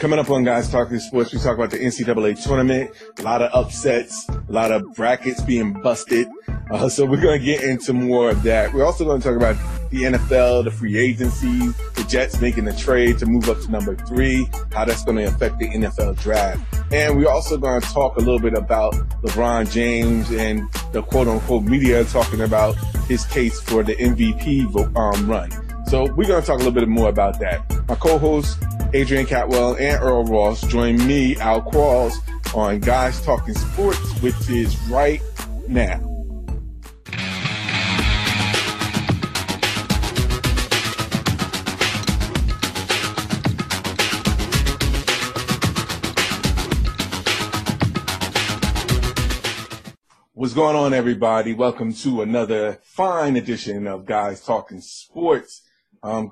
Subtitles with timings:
[0.00, 3.50] Coming up on Guys Talking Sports, we talk about the NCAA tournament, a lot of
[3.52, 6.26] upsets, a lot of brackets being busted.
[6.70, 8.72] Uh, so we're going to get into more of that.
[8.72, 9.56] We're also going to talk about
[9.90, 11.58] the NFL, the free agency,
[11.96, 15.24] the Jets making the trade to move up to number three, how that's going to
[15.24, 16.62] affect the NFL draft.
[16.90, 20.62] And we're also going to talk a little bit about LeBron James and
[20.92, 22.74] the quote unquote media talking about
[23.06, 24.64] his case for the MVP
[24.96, 25.50] um, run.
[25.88, 27.68] So we're going to talk a little bit more about that.
[27.86, 28.56] My co-host
[28.92, 32.14] Adrian Catwell and Earl Ross join me, Al Qualls,
[32.56, 35.22] on Guys Talking Sports, which is right
[35.68, 36.00] now.
[50.32, 51.54] What's going on, everybody?
[51.54, 55.62] Welcome to another fine edition of Guys Talking Sports.
[56.02, 56.30] Um,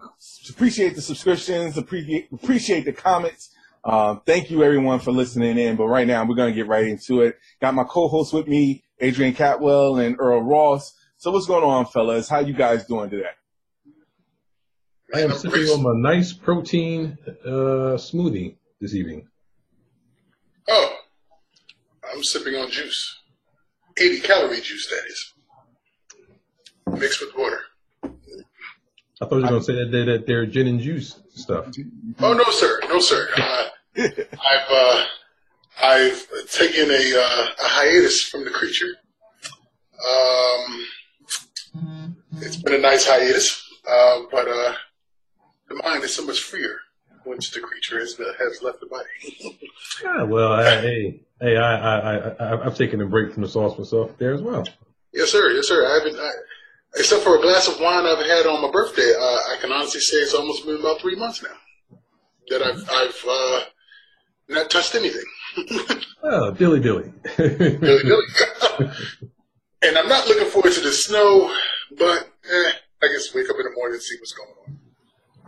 [0.49, 3.55] appreciate the subscriptions, appreciate, appreciate the comments.
[3.85, 5.77] Um, thank you everyone for listening in.
[5.77, 7.39] But right now we're going to get right into it.
[7.61, 10.95] Got my co-host with me, Adrian Catwell and Earl Ross.
[11.17, 12.29] So what's going on, fellas?
[12.29, 13.31] How you guys doing today?
[15.15, 19.27] I am sipping on my nice protein uh, smoothie this evening.
[20.69, 20.97] Oh,
[22.13, 23.17] I'm sipping on juice.
[23.99, 25.33] 80 calorie juice, that is.
[27.01, 27.61] Mixed with water.
[29.21, 31.67] I thought you were going to say that they're, that they're gin and juice stuff.
[32.21, 33.29] Oh no, sir, no, sir.
[33.99, 35.05] Uh, I've uh,
[35.83, 38.95] I've taken a, uh, a hiatus from the creature.
[40.09, 40.87] Um,
[42.37, 44.75] it's been a nice hiatus, uh, but uh,
[45.69, 46.79] the mind is so much freer
[47.25, 49.59] once the creature has, has left the body.
[50.03, 53.77] yeah, well, I, hey, hey, I, I, I, I've taken a break from the sauce
[53.79, 54.65] myself there as well.
[55.13, 55.51] Yes, sir.
[55.51, 55.87] Yes, sir.
[55.87, 56.17] I haven't.
[56.21, 56.31] I,
[56.97, 60.01] except for a glass of wine I've had on my birthday, uh, I can honestly
[60.01, 61.99] say it's almost been about three months now
[62.51, 63.61] that I've I've uh,
[64.49, 65.25] not touched anything.
[66.23, 68.27] oh, dilly dilly, dilly dilly.
[69.83, 71.53] and I'm not looking forward to the snow,
[71.97, 74.79] but eh, I guess wake up in the morning and see what's going on.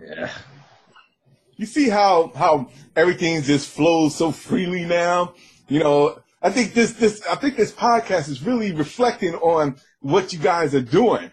[0.00, 0.30] Yeah.
[1.56, 5.34] You see how how everything just flows so freely now.
[5.68, 10.32] You know, I think this this I think this podcast is really reflecting on what
[10.32, 11.30] you guys are doing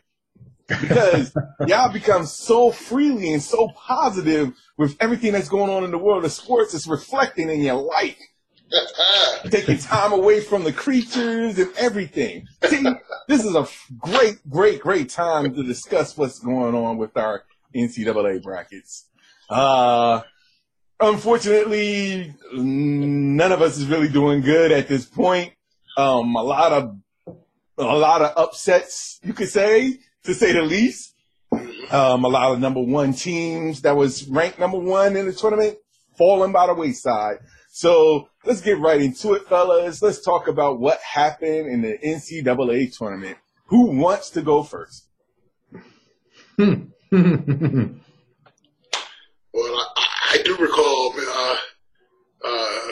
[0.67, 1.35] because
[1.67, 6.25] y'all become so freely and so positive with everything that's going on in the world
[6.25, 6.73] of sports.
[6.73, 8.17] It's reflecting in your life.
[9.49, 12.47] Taking time away from the creatures and everything.
[12.65, 12.83] See,
[13.27, 13.65] this is a
[13.97, 19.05] great, great, great time to discuss what's going on with our NCAA brackets.
[19.49, 20.21] Uh,
[20.99, 25.53] unfortunately, none of us is really doing good at this point.
[25.97, 26.97] Um, a lot of
[27.77, 31.15] a lot of upsets, you could say, to say the least.
[31.89, 35.77] Um, a lot of number one teams that was ranked number one in the tournament
[36.17, 37.37] falling by the wayside.
[37.71, 40.01] So let's get right into it, fellas.
[40.01, 43.37] Let's talk about what happened in the NCAA tournament.
[43.67, 45.07] Who wants to go first?
[46.57, 46.89] well,
[49.53, 51.55] I, I, do recall uh,
[52.43, 52.91] uh,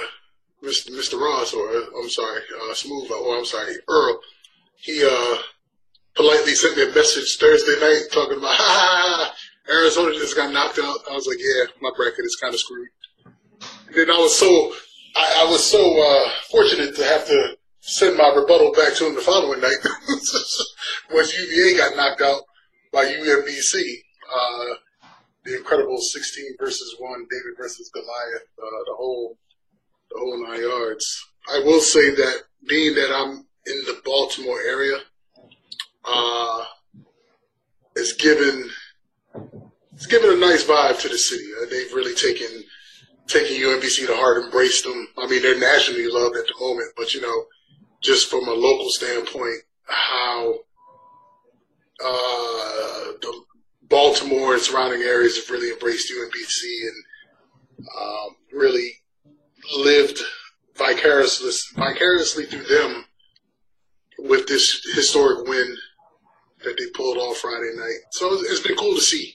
[0.64, 0.92] Mr.
[0.92, 1.20] Mr.
[1.20, 4.22] Ross, or I'm sorry, uh, Smooth, or I'm sorry, Earl
[4.86, 5.38] he uh,
[6.16, 9.36] politely sent me a message Thursday night talking about, ha,
[9.70, 10.98] Arizona just got knocked out.
[11.10, 12.90] I was like, yeah, my bracket is kind of screwed.
[13.88, 14.74] And then I was so,
[15.16, 19.16] I, I was so uh, fortunate to have to send my rebuttal back to him
[19.16, 19.78] the following night
[21.12, 22.42] once UVA got knocked out
[22.92, 23.82] by UMBC.
[24.34, 24.76] Uh,
[25.44, 29.38] the incredible 16 versus 1, David versus Goliath, uh, the whole,
[30.10, 31.24] the whole nine yards.
[31.48, 34.98] I will say that being that I'm in the Baltimore area
[36.06, 36.66] uh,
[37.96, 38.70] is given
[39.94, 41.46] it's given a nice vibe to the city.
[41.62, 42.64] Uh, they've really taken
[43.28, 45.08] taken UMBC to heart, embraced them.
[45.18, 47.46] I mean, they're nationally loved at the moment, but you know,
[48.02, 50.54] just from a local standpoint, how
[52.04, 53.42] uh, the
[53.84, 58.92] Baltimore and surrounding areas have really embraced UMBC and um, really
[59.78, 60.20] lived
[60.78, 63.06] vicariously vicariously through them
[64.20, 65.78] with this historic win
[66.66, 68.00] that they pulled off Friday night.
[68.12, 69.34] So it's been cool to see.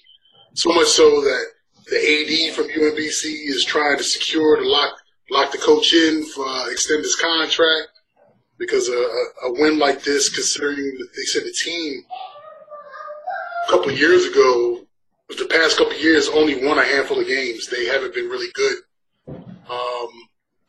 [0.55, 1.45] So much so that
[1.87, 4.95] the AD from UMBC is trying to secure to lock
[5.31, 7.89] lock the coach in for uh, extend his contract
[8.59, 12.05] because a, a, win like this, considering they said the team
[13.67, 14.87] a couple years ago,
[15.29, 17.69] the past couple years, only won a handful of games.
[17.69, 18.77] They haven't been really good.
[19.29, 20.09] Um,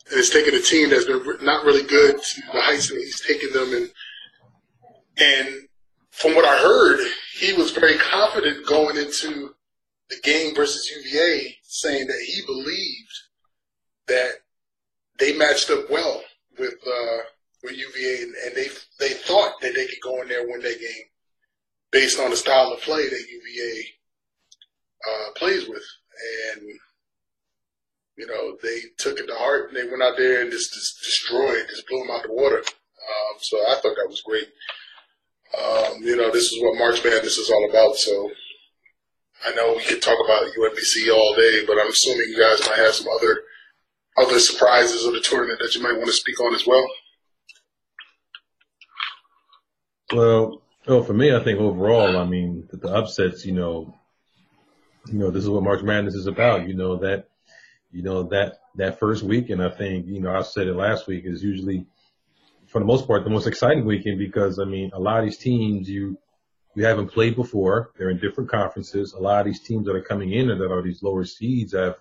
[0.09, 3.21] and it's taken a team that's been not really good to the heights that he's
[3.21, 3.73] taken them.
[3.73, 3.91] And
[5.17, 5.67] and
[6.11, 6.99] from what I heard,
[7.39, 9.55] he was very confident going into
[10.09, 13.11] the game versus UVA, saying that he believed
[14.07, 14.31] that
[15.19, 16.21] they matched up well
[16.59, 17.17] with uh,
[17.63, 18.67] with UVA, and, and they
[18.99, 21.05] they thought that they could go in there and win that game
[21.91, 23.85] based on the style of play that UVA
[25.09, 25.83] uh, plays with,
[26.53, 26.61] and
[28.17, 30.99] you know they took it to heart and they went out there and just, just
[30.99, 32.57] destroyed, just blew them out the water.
[32.59, 34.47] Um, so I thought that was great.
[35.57, 37.95] Um, you know, this is what March Madness is all about.
[37.95, 38.31] So
[39.45, 42.79] I know we could talk about UMBC all day, but I'm assuming you guys might
[42.79, 43.41] have some other
[44.17, 46.85] other surprises of the tournament that you might want to speak on as well.
[50.13, 53.95] Well, well, for me, I think overall, I mean, the, the upsets, you know,
[55.07, 56.67] you know, this is what March Madness is about.
[56.67, 57.29] You know that,
[57.91, 59.63] you know that that first weekend.
[59.63, 61.85] I think, you know, I said it last week is usually,
[62.71, 65.37] for the most part, the most exciting weekend because I mean, a lot of these
[65.37, 66.17] teams you
[66.73, 67.91] you haven't played before.
[67.97, 69.13] They're in different conferences.
[69.13, 71.97] A lot of these teams that are coming in that are these lower seeds have,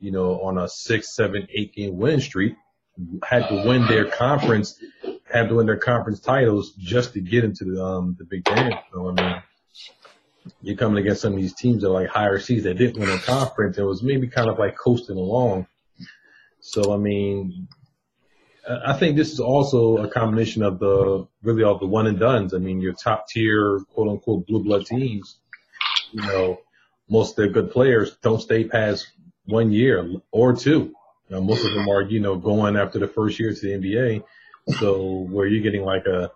[0.00, 2.54] you know, on a six, seven, eight game win streak,
[3.22, 4.82] had to win their conference,
[5.32, 8.72] had to win their conference titles just to get into the um the Big Ten.
[8.92, 9.42] So I mean,
[10.60, 13.10] you're coming against some of these teams that are like higher seeds that didn't win
[13.10, 13.78] a conference.
[13.78, 15.68] It was maybe kind of like coasting along.
[16.58, 17.68] So I mean,
[18.70, 22.54] I think this is also a combination of the really all the one and dones.
[22.54, 25.38] I mean, your top tier, quote unquote, blue blood teams.
[26.12, 26.60] You know,
[27.08, 29.10] most of their good players don't stay past
[29.46, 30.94] one year or two.
[31.28, 33.72] You know, most of them are, you know, going after the first year to the
[33.72, 34.24] NBA.
[34.78, 36.30] So where you're getting like a,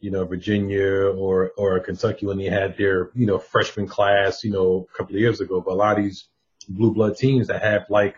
[0.00, 4.44] you know, Virginia or or a Kentucky when they had their, you know, freshman class,
[4.44, 5.60] you know, a couple of years ago.
[5.60, 6.28] But a lot of these
[6.68, 8.16] blue blood teams that have like,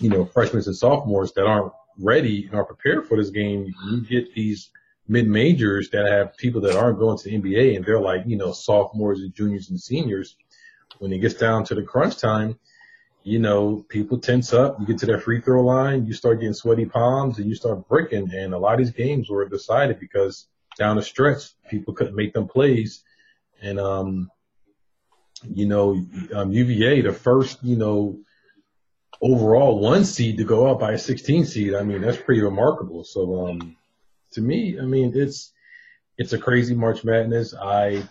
[0.00, 4.00] you know, freshmen and sophomores that aren't ready and are prepared for this game, you
[4.02, 4.70] get these
[5.08, 8.36] mid majors that have people that aren't going to the NBA and they're like, you
[8.36, 10.36] know, sophomores and juniors and seniors.
[10.98, 12.58] When it gets down to the crunch time,
[13.24, 16.54] you know, people tense up, you get to that free throw line, you start getting
[16.54, 18.32] sweaty palms and you start breaking.
[18.32, 20.46] And a lot of these games were decided because
[20.78, 23.02] down the stretch, people couldn't make them plays.
[23.62, 24.30] And, um,
[25.42, 26.00] you know,
[26.34, 28.18] um, UVA, the first, you know,
[29.22, 31.74] overall one seed to go up by a 16 seed.
[31.74, 33.04] I mean, that's pretty remarkable.
[33.04, 33.76] So, um,
[34.32, 35.52] to me, I mean, it's,
[36.18, 37.54] it's a crazy March Madness.
[37.54, 38.04] I,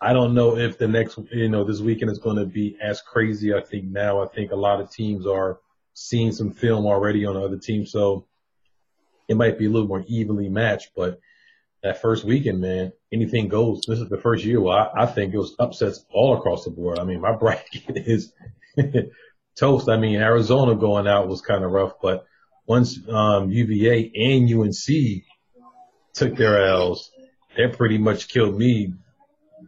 [0.00, 3.02] I don't know if the next, you know, this weekend is going to be as
[3.02, 3.54] crazy.
[3.54, 5.58] I think now, I think a lot of teams are
[5.94, 7.92] seeing some film already on other teams.
[7.92, 8.26] So
[9.28, 11.20] it might be a little more evenly matched, but
[11.82, 13.82] that first weekend, man, anything goes.
[13.86, 16.98] This is the first year I, I think it was upsets all across the board.
[16.98, 18.32] I mean, my bracket is
[19.58, 19.88] toast.
[19.88, 22.24] I mean, Arizona going out was kind of rough, but
[22.66, 25.24] once um, UVA and UNC
[26.14, 27.10] took their L's,
[27.56, 28.94] that pretty much killed me.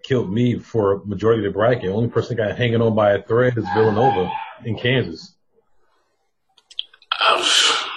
[0.04, 1.90] Killed me for a majority of the bracket.
[1.90, 4.30] Only person that got hanging on by a thread is Villanova
[4.64, 5.36] in Kansas.
[7.24, 7.42] Um,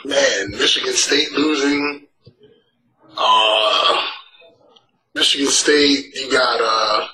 [0.03, 2.07] man, Michigan State losing.
[3.17, 4.01] Uh,
[5.15, 7.07] Michigan State, you got uh,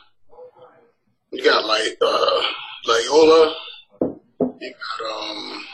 [1.32, 2.42] you got like uh,
[2.86, 3.56] like Ola
[4.62, 5.66] you got um,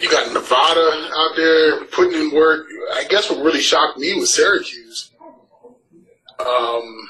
[0.00, 2.66] you got Nevada out there putting in work.
[2.94, 5.10] I guess what really shocked me was Syracuse.
[6.38, 7.08] Um,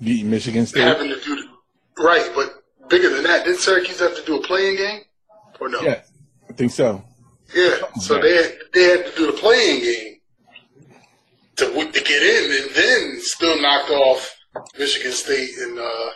[0.00, 0.82] Beating Michigan State.
[0.82, 4.42] having to do the, right, but bigger than that, didn't Syracuse have to do a
[4.42, 5.00] play-in game
[5.58, 5.80] or no?
[5.80, 6.02] Yeah,
[6.48, 7.02] I think so.
[7.54, 10.16] Yeah, so they had, they had to do the play-in game
[11.56, 14.36] to to get in, and then still knocked off
[14.78, 16.10] Michigan State and uh,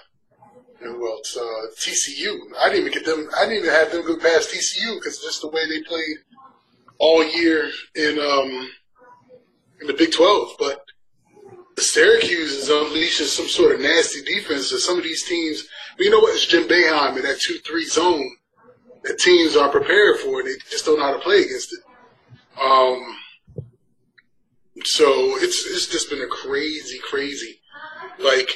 [0.80, 2.38] and well, it's uh, TCU.
[2.58, 3.28] I didn't even get them.
[3.36, 6.16] I didn't even have them go past TCU because just the way they played
[6.98, 8.70] all year in um
[9.80, 10.52] in the Big Twelve.
[10.58, 10.84] But
[11.78, 14.70] Syracuse is unleashing some sort of nasty defense.
[14.70, 16.34] that some of these teams, but you know what?
[16.34, 18.36] It's Jim Boeheim in that two-three zone
[19.04, 20.40] that teams are prepared for.
[20.40, 21.80] And they just don't know how to play against it.
[22.60, 23.16] Um,
[24.84, 27.60] so it's it's just been a crazy, crazy
[28.18, 28.50] like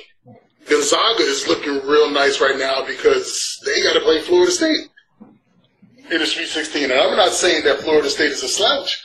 [0.69, 4.89] Gonzaga is looking real nice right now because they got to play Florida State
[6.11, 6.91] in the Sweet 16.
[6.91, 9.03] And I'm not saying that Florida State is a slouch.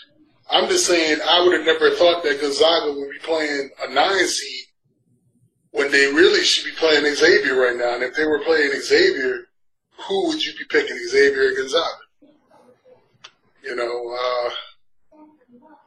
[0.49, 4.27] I'm just saying I would have never thought that Gonzaga would be playing a nine
[4.27, 4.65] seed
[5.71, 7.95] when they really should be playing Xavier right now.
[7.95, 9.47] And if they were playing Xavier,
[10.07, 11.85] who would you be picking, Xavier or Gonzaga?
[13.63, 14.49] You know, uh,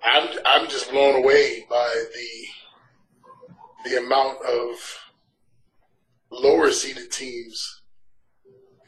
[0.05, 4.99] I'm I'm just blown away by the the amount of
[6.33, 7.83] lower seeded teams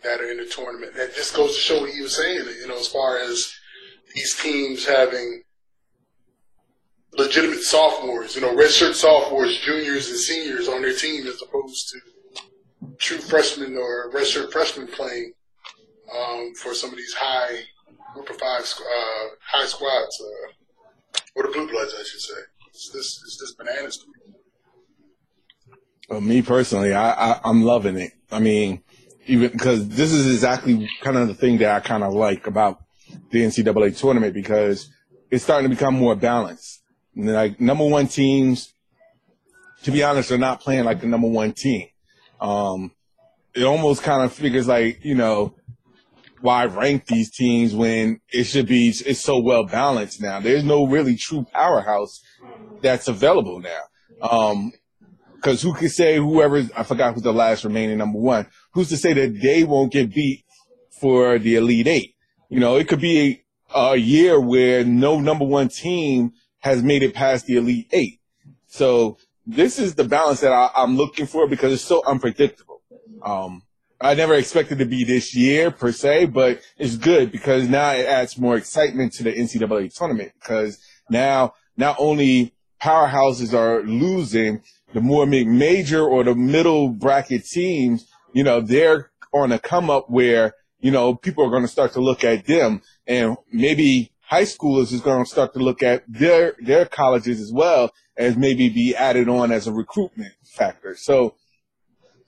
[0.03, 0.95] that are in the tournament.
[0.97, 3.55] That just goes to show what he was saying, you know, as far as
[4.15, 5.43] these teams having
[7.13, 11.99] legitimate sophomores, you know, redshirt sophomores, juniors, and seniors on their team as opposed to
[12.99, 15.33] true freshmen or redshirt freshmen playing
[16.15, 17.61] um, for some of these high
[18.15, 22.41] group of five uh, high squads, uh, or the blue bloods, I should say.
[22.69, 24.24] It's this it's this bananas to me.
[26.08, 28.12] Well, me personally, I, I I'm loving it.
[28.30, 28.82] I mean,
[29.26, 32.82] even because this is exactly kind of the thing that I kind of like about
[33.30, 34.90] the NCAA tournament because
[35.30, 36.82] it's starting to become more balanced.
[37.16, 38.75] Like number one teams,
[39.84, 41.88] to be honest, are not playing like the number one team.
[42.40, 42.92] Um,
[43.54, 45.54] it almost kind of figures like, you know,
[46.40, 50.40] why rank these teams when it should be, it's so well balanced now.
[50.40, 52.20] There's no really true powerhouse
[52.82, 54.28] that's available now.
[54.28, 54.73] Um,
[55.45, 58.97] cause who could say whoever, I forgot who's the last remaining number one, who's to
[58.97, 60.45] say that they won't get beat
[61.01, 62.15] for the Elite Eight?
[62.49, 67.03] You know, it could be a, a year where no number one team has made
[67.03, 68.21] it past the Elite Eight.
[68.67, 72.81] So this is the balance that I, am looking for because it's so unpredictable.
[73.23, 73.63] Um,
[74.01, 78.07] I never expected to be this year per se, but it's good because now it
[78.07, 80.79] adds more excitement to the NCAA tournament because
[81.11, 84.63] now not only powerhouses are losing,
[84.95, 90.09] the more major or the middle bracket teams, you know, they're on a come up
[90.09, 94.45] where, you know, people are going to start to look at them and maybe high
[94.45, 98.69] schoolers is going to start to look at their, their colleges as well as maybe
[98.69, 100.95] be added on as a recruitment factor.
[100.97, 101.35] So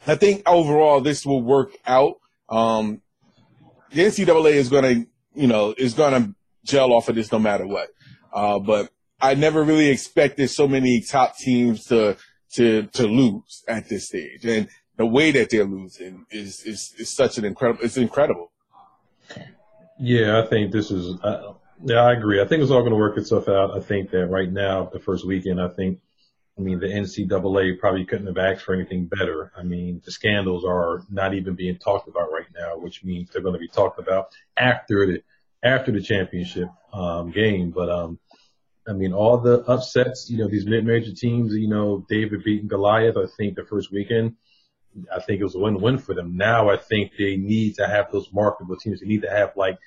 [0.04, 2.16] I think overall this will work out.
[2.48, 3.00] Um,
[3.92, 5.06] the NCAA is going to,
[5.40, 7.90] you know, is going to gel off of this no matter what.
[8.32, 12.16] Uh, but I never really expected so many top teams to
[12.54, 17.10] to to lose at this stage, and the way that they're losing is is, is
[17.10, 17.84] such an incredible.
[17.84, 18.50] It's incredible.
[19.98, 21.18] Yeah, I think this is.
[21.22, 22.40] Uh, yeah, I agree.
[22.40, 23.76] I think it's all going to work itself out.
[23.76, 26.00] I think that right now, the first weekend, I think,
[26.58, 29.52] I mean, the NCAA probably couldn't have asked for anything better.
[29.56, 33.42] I mean, the scandals are not even being talked about right now, which means they're
[33.42, 35.22] going to be talked about after the
[35.62, 37.70] after the championship um, game.
[37.70, 38.18] But um,
[38.88, 43.16] I mean, all the upsets, you know, these mid-major teams, you know, David beating Goliath,
[43.16, 44.36] I think the first weekend,
[45.14, 46.36] I think it was a win-win for them.
[46.36, 49.00] Now I think they need to have those marketable teams.
[49.00, 49.78] They need to have like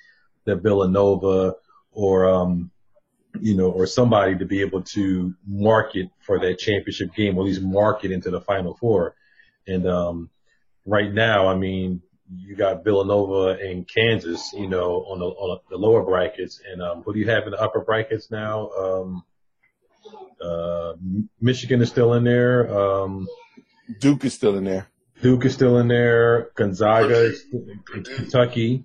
[0.44, 1.54] the Villanova
[1.92, 2.70] or, um,
[3.40, 7.46] you know, or somebody to be able to market for that championship game, or at
[7.46, 9.14] least market into the final four.
[9.66, 10.30] And, um,
[10.84, 12.02] right now, I mean,
[12.36, 17.02] you got Villanova and Kansas, you know, on the on the lower brackets, and um,
[17.02, 18.70] what do you have in the upper brackets now?
[18.70, 19.24] Um,
[20.40, 20.92] uh,
[21.40, 22.72] Michigan is still in there.
[22.72, 23.28] Um,
[23.98, 24.88] Duke is still in there.
[25.22, 26.50] Duke is still in there.
[26.54, 27.32] Gonzaga,
[27.84, 28.84] Kentucky,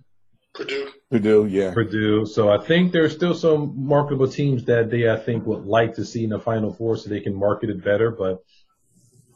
[0.53, 2.25] Purdue, Purdue, yeah, Purdue.
[2.25, 6.05] So I think there's still some marketable teams that they I think would like to
[6.05, 8.11] see in the Final Four, so they can market it better.
[8.11, 8.43] But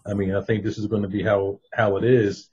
[0.05, 2.49] I mean, I think this is going to be how how it is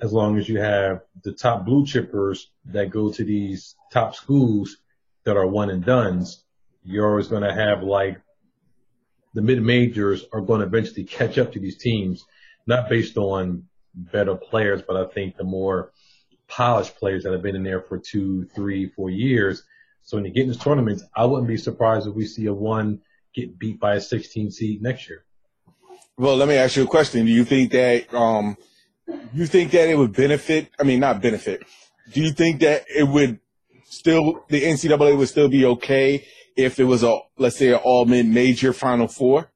[0.00, 4.76] as long as you have the top blue chippers that go to these top schools
[5.24, 6.44] that are one and dones,
[6.84, 8.20] you're always going to have like
[9.34, 12.24] the mid majors are going to eventually catch up to these teams,
[12.66, 13.64] not based on
[13.94, 15.92] better players, but I think the more
[16.48, 19.62] polished players that have been in there for two, three, four years.
[20.02, 22.54] So when you get in these tournaments, I wouldn't be surprised if we see a
[22.54, 23.02] one
[23.34, 25.24] get beat by a 16 seed next year.
[26.16, 27.24] Well, let me ask you a question.
[27.26, 28.56] Do you think that, um,
[29.32, 30.70] you think that it would benefit?
[30.78, 31.62] I mean, not benefit.
[32.12, 33.40] Do you think that it would
[33.84, 36.26] still, the NCAA would still be okay
[36.56, 39.50] if it was a, let's say, an all mid major Final Four?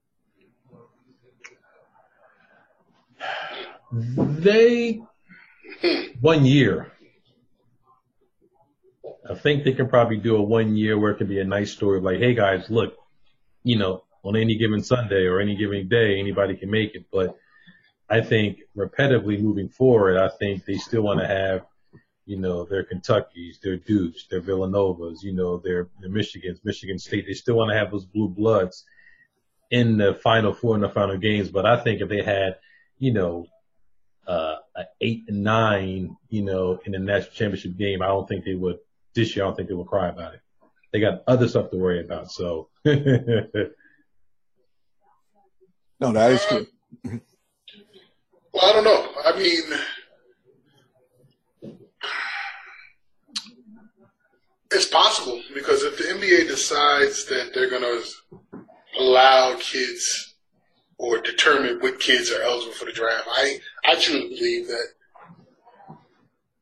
[3.91, 5.01] They,
[6.19, 6.91] one year.
[9.29, 11.71] I think they can probably do a one year where it can be a nice
[11.71, 12.93] story like, hey guys, look,
[13.63, 17.05] you know, on any given Sunday or any given day, anybody can make it.
[17.11, 17.37] But
[18.09, 21.65] I think repetitively moving forward, I think they still want to have,
[22.25, 27.25] you know, their Kentuckies, their Dukes, their Villanovas, you know, their, their Michigans, Michigan State.
[27.27, 28.85] They still want to have those blue bloods
[29.71, 31.49] in the final four and the final games.
[31.49, 32.57] But I think if they had,
[32.99, 33.47] you know,
[34.27, 38.45] uh, an eight and nine, you know, in the national championship game, I don't think
[38.45, 38.77] they would
[39.15, 39.45] this year.
[39.45, 40.41] I don't think they would cry about it.
[40.91, 42.31] They got other stuff to worry about.
[42.31, 42.69] So.
[42.85, 42.93] no,
[45.99, 46.67] that is true.
[48.55, 49.09] Well, I don't know.
[49.25, 49.63] I mean,
[54.71, 58.01] it's possible because if the NBA decides that they're going to
[58.97, 60.35] allow kids
[60.97, 64.87] or determine what kids are eligible for the draft, I I truly believe that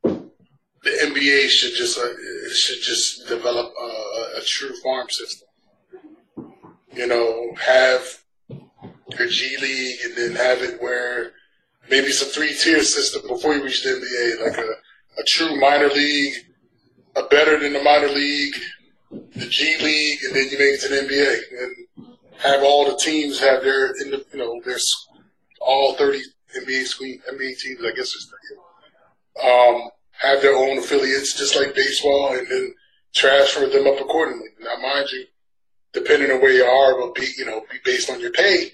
[0.01, 2.07] the NBA should just uh,
[2.55, 5.47] should just develop a, a, true farm system.
[6.91, 11.33] You know, have your G League and then have it where
[11.89, 15.89] maybe some three tier system before you reach the NBA, like a, a true minor
[15.89, 16.33] league,
[17.15, 18.55] a better than the minor league,
[19.11, 22.07] the G League, and then you make it to the NBA and
[22.39, 24.77] have all the teams have their, you know, their
[25.61, 26.19] all 30
[26.57, 27.79] NBA NBA teams.
[27.83, 28.31] I guess it's
[29.41, 29.49] 30.
[29.49, 29.89] Um,
[30.21, 32.73] have their own affiliates, just like baseball, and then
[33.13, 34.49] transfer them up accordingly.
[34.59, 35.25] Now, mind you,
[35.93, 38.71] depending on where you are, will be you know be based on your pay.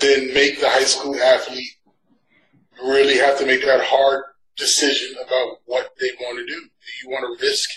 [0.00, 1.70] Then make the high school athlete
[2.82, 4.24] really have to make that hard
[4.56, 6.60] decision about what they want to do.
[6.60, 7.70] Do you want to risk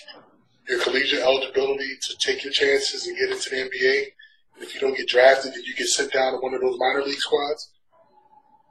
[0.68, 4.06] your collegiate eligibility to take your chances and get into the NBA?
[4.56, 6.78] And if you don't get drafted, then you get sent down to one of those
[6.80, 7.72] minor league squads?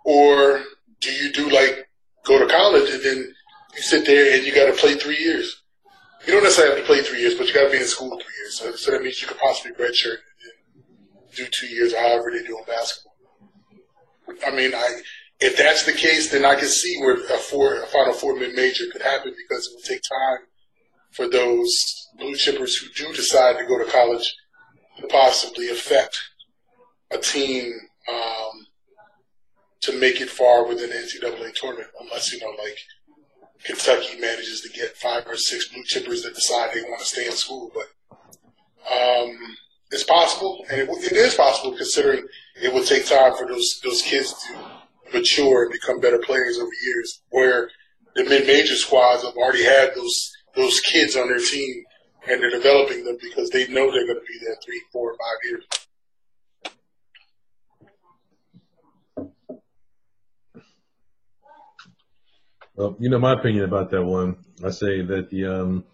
[0.05, 0.63] Or
[1.01, 1.89] do you do like
[2.25, 3.35] go to college and then
[3.75, 5.63] you sit there and you got to play three years?
[6.27, 8.11] You don't necessarily have to play three years, but you got to be in school
[8.11, 8.59] three years.
[8.59, 12.59] So, so that means you could possibly redshirt and do two years, however they do
[12.59, 13.15] in basketball.
[14.47, 15.01] I mean, I
[15.41, 18.55] if that's the case, then I can see where a four, a Final Four mid
[18.55, 20.47] major could happen because it will take time
[21.13, 24.35] for those blue chippers who do decide to go to college
[24.99, 26.19] to possibly affect
[27.11, 27.73] a team
[28.13, 28.67] um,
[29.83, 32.79] to make it far within the NCAA tournament, unless you know, like
[33.65, 37.27] Kentucky manages to get five or six blue chippers that decide they want to stay
[37.27, 37.73] in school.
[37.75, 38.21] But
[38.93, 39.37] um,
[39.91, 42.27] it's possible, and it, it is possible considering
[42.63, 44.80] it will take time for those those kids to
[45.12, 47.23] mature and become better players over years.
[47.31, 47.71] Where
[48.14, 51.85] the mid-major squads have already had those those kids on their team,
[52.29, 55.38] and they're developing them because they know they're going to be there three, four, five
[55.45, 55.64] years.
[62.75, 64.37] Well, you know my opinion about that one.
[64.64, 65.85] I say that the um,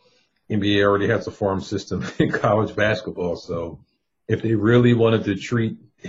[0.51, 3.81] NBA already has a farm system in college basketball, so
[4.29, 5.79] if they really wanted to treat,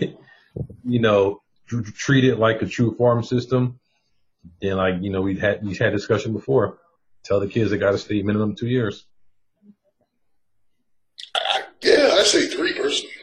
[0.84, 3.80] you know, treat it like a true farm system,
[4.62, 6.78] then like, you know, we've had, we've had discussion before.
[7.24, 9.06] Tell the kids they got to stay minimum two years.
[11.82, 13.14] Yeah, I say three personally.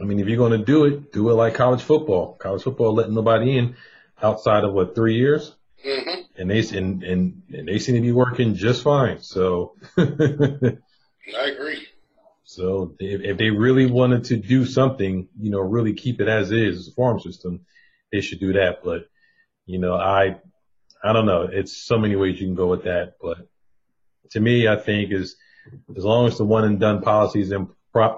[0.00, 2.34] I mean, if you're going to do it, do it like college football.
[2.34, 3.76] College football letting nobody in
[4.22, 6.20] outside of what three years, mm-hmm.
[6.36, 9.20] and they and, and and they seem to be working just fine.
[9.20, 10.76] So I
[11.28, 11.83] agree.
[12.54, 16.50] So if, if they really wanted to do something, you know, really keep it as
[16.50, 17.66] is, as a farm system,
[18.12, 18.84] they should do that.
[18.84, 19.08] But,
[19.66, 20.36] you know, I,
[21.02, 21.48] I don't know.
[21.50, 23.14] It's so many ways you can go with that.
[23.20, 23.38] But
[24.30, 25.36] to me, I think is
[25.96, 27.68] as long as the one and done policies in,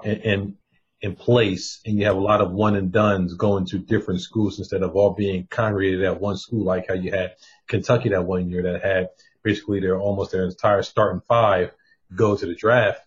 [0.03, 0.57] in,
[1.01, 4.59] in place and you have a lot of one and dones going to different schools
[4.59, 7.35] instead of all being congregated at one school, like how you had
[7.67, 9.09] Kentucky that one year that had
[9.43, 11.71] basically their almost their entire starting five
[12.15, 13.01] go to the draft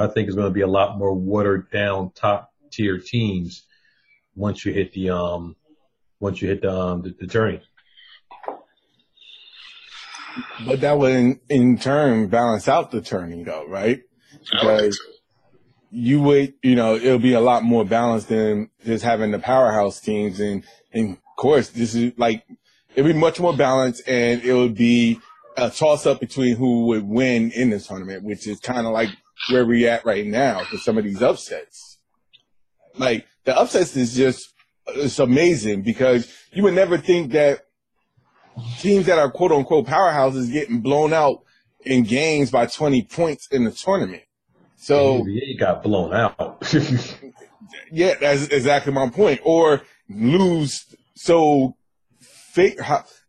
[0.00, 3.66] I think is going to be a lot more watered down top tier teams
[4.34, 5.56] once you hit the um
[6.20, 7.60] once you hit the um the, the journey.
[10.64, 14.00] But that would in, in turn balance out the turning though, right?
[14.50, 14.98] Because
[15.90, 20.00] you would, you know, it'll be a lot more balanced than just having the powerhouse
[20.00, 20.38] teams.
[20.40, 22.44] And, and of course, this is like,
[22.94, 25.20] it'll be much more balanced and it would be
[25.56, 29.10] a toss up between who would win in this tournament, which is kind of like
[29.48, 31.98] where we at right now for some of these upsets.
[32.96, 34.52] Like the upsets is just
[34.88, 37.60] it's amazing because you would never think that
[38.78, 41.42] teams that are quote unquote powerhouses getting blown out
[41.84, 44.22] in games by 20 points in the tournament.
[44.76, 46.74] So he got blown out.
[47.92, 49.40] yeah, that's exactly my point.
[49.44, 51.76] Or lose so
[52.20, 52.78] fake,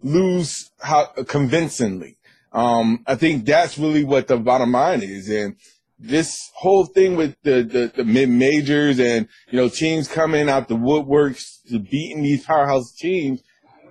[0.02, 2.17] lose how convincingly.
[2.54, 5.30] Um, I think that's really what the bottom line is.
[5.30, 5.56] And
[6.02, 10.68] this whole thing with the, the, the mid majors and, you know, teams coming out
[10.68, 13.42] the woodworks to beating these powerhouse teams,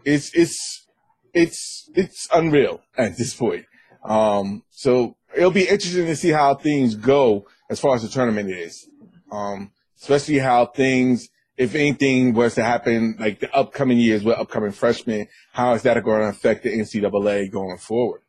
[0.05, 0.87] it's, it's,
[1.33, 3.65] it's, it's unreal at this point.
[4.05, 8.51] Um, so it'll be interesting to see how things go as far as the tournament
[8.51, 8.89] is.
[9.31, 9.71] Um,
[10.01, 15.29] especially how things, if anything was to happen, like the upcoming years with upcoming freshmen,
[15.53, 18.23] how is that going to affect the NCAA going forward?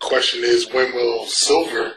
[0.00, 1.92] Question is when will Silver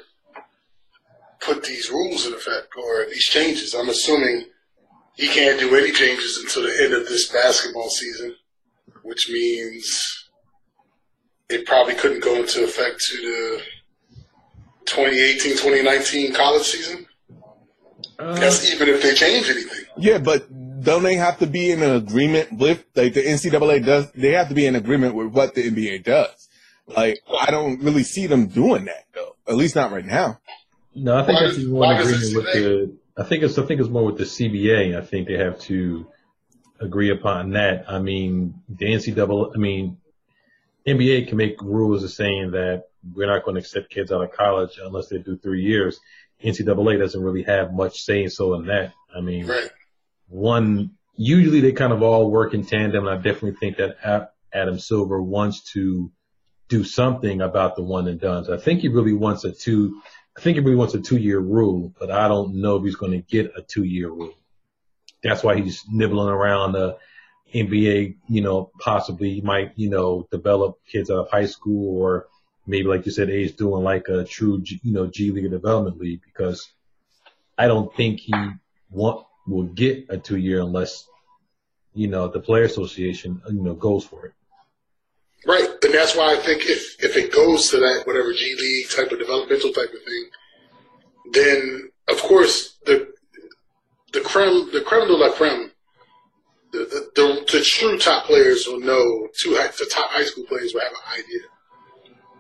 [1.40, 3.74] put these rules in effect or these changes?
[3.74, 4.46] I'm assuming
[5.16, 8.36] he can't do any changes until the end of this basketball season,
[9.04, 10.30] which means
[11.50, 13.62] it probably couldn't go into effect to the
[14.86, 17.06] 2018-2019 college season.
[18.20, 19.86] Uh, That's even if they change anything.
[19.98, 20.48] Yeah, but
[20.84, 24.12] don't they have to be in an agreement with like the NCAA does?
[24.12, 26.50] They have to be in agreement with what the NBA does.
[26.88, 29.36] Like, I don't really see them doing that though.
[29.48, 30.40] At least not right now.
[30.96, 32.98] No, I think why that's is, more agreement with the.
[33.18, 33.58] I think it's.
[33.58, 34.98] I think it's more with the CBA.
[34.98, 36.08] I think they have to
[36.80, 37.86] agree upon that.
[37.88, 39.52] I mean, the NCAA.
[39.56, 39.98] I mean,
[40.88, 44.32] NBA can make rules of saying that we're not going to accept kids out of
[44.32, 46.00] college unless they do three years.
[46.44, 48.94] NCAA doesn't really have much saying so in that.
[49.16, 49.70] I mean, Right.
[50.28, 53.08] one, usually they kind of all work in tandem.
[53.08, 56.12] And I definitely think that Adam Silver wants to
[56.74, 58.50] do something about the one and dones.
[58.50, 60.02] I think he really wants a two,
[60.36, 62.96] I think he really wants a two year rule, but I don't know if he's
[62.96, 64.34] going to get a two year rule.
[65.22, 66.98] That's why he's nibbling around the
[67.54, 72.26] NBA, you know, possibly he might, you know, develop kids out of high school or
[72.66, 76.22] maybe like you said, A's doing like a true, you know, G League development league
[76.26, 76.68] because
[77.56, 78.34] I don't think he
[78.90, 81.08] want, will get a two year unless,
[81.94, 84.34] you know, the player association, you know, goes for it.
[85.46, 88.90] Right, and that's why I think if if it goes to that whatever G League
[88.90, 90.30] type of developmental type of thing,
[91.34, 93.14] then of course the
[94.14, 95.72] the creme the creme de la creme,
[96.72, 99.28] the the, the, the true top players will know.
[99.38, 101.42] Two the top high school players will have an idea.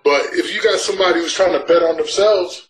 [0.03, 2.69] But if you got somebody who's trying to bet on themselves,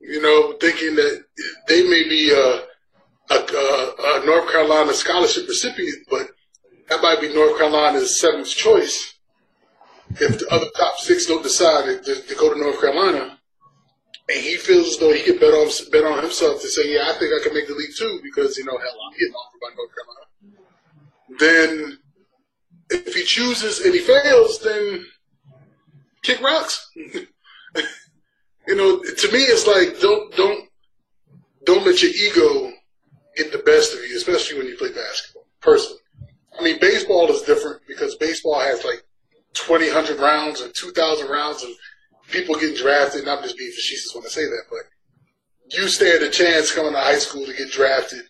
[0.00, 1.24] you know, thinking that
[1.68, 6.30] they may be a, a, a North Carolina scholarship recipient, but
[6.88, 9.14] that might be North Carolina's seventh choice.
[10.10, 13.38] If the other top six don't decide to, to go to North Carolina,
[14.28, 17.10] and he feels as though he can bet on bet on himself to say, "Yeah,
[17.10, 19.60] I think I can make the league too," because you know, hell, I'm getting offered
[19.60, 20.26] by North Carolina.
[21.38, 21.98] Then,
[22.90, 25.06] if he chooses and he fails, then
[26.22, 26.90] kick rocks.
[26.94, 30.68] you know, to me, it's like don't don't
[31.64, 32.72] don't let your ego
[33.36, 35.46] get the best of you, especially when you play basketball.
[35.60, 36.00] Personally.
[36.58, 39.02] I mean, baseball is different because baseball has like
[39.54, 41.70] 20, rounds or 2,000 rounds of
[42.30, 43.22] people getting drafted.
[43.22, 46.92] And I'm just being facetious when I say that, but you stand a chance coming
[46.92, 48.22] to high school to get drafted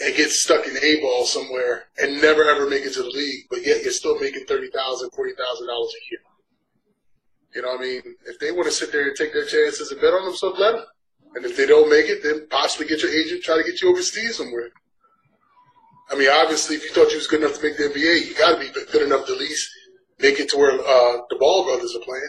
[0.00, 3.44] and get stuck in A ball somewhere and never ever make it to the league,
[3.50, 5.30] but yet you're still making $30,000, $40,000 a
[6.10, 6.20] year.
[7.54, 8.02] You know what I mean?
[8.26, 10.72] If they want to sit there and take their chances and bet on themselves, let
[10.72, 10.84] them.
[11.36, 13.90] And if they don't make it, then possibly get your agent, try to get you
[13.90, 14.70] overseas somewhere.
[16.10, 18.34] I mean, obviously, if you thought you was good enough to make the NBA, you
[18.34, 19.70] got to be good enough to at least
[20.18, 22.28] make it to where uh, the Ball brothers are playing.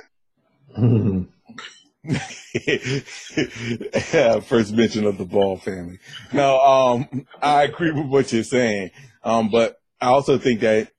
[4.44, 6.00] First mention of the Ball family.
[6.32, 8.92] No, um, I agree with what you're saying.
[9.24, 10.92] Um, but I also think that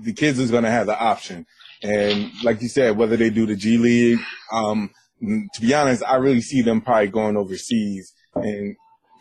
[0.00, 1.46] the kids is going to have the option.
[1.82, 4.20] And like you said, whether they do the G League,
[4.52, 8.76] um, to be honest, I really see them probably going overseas and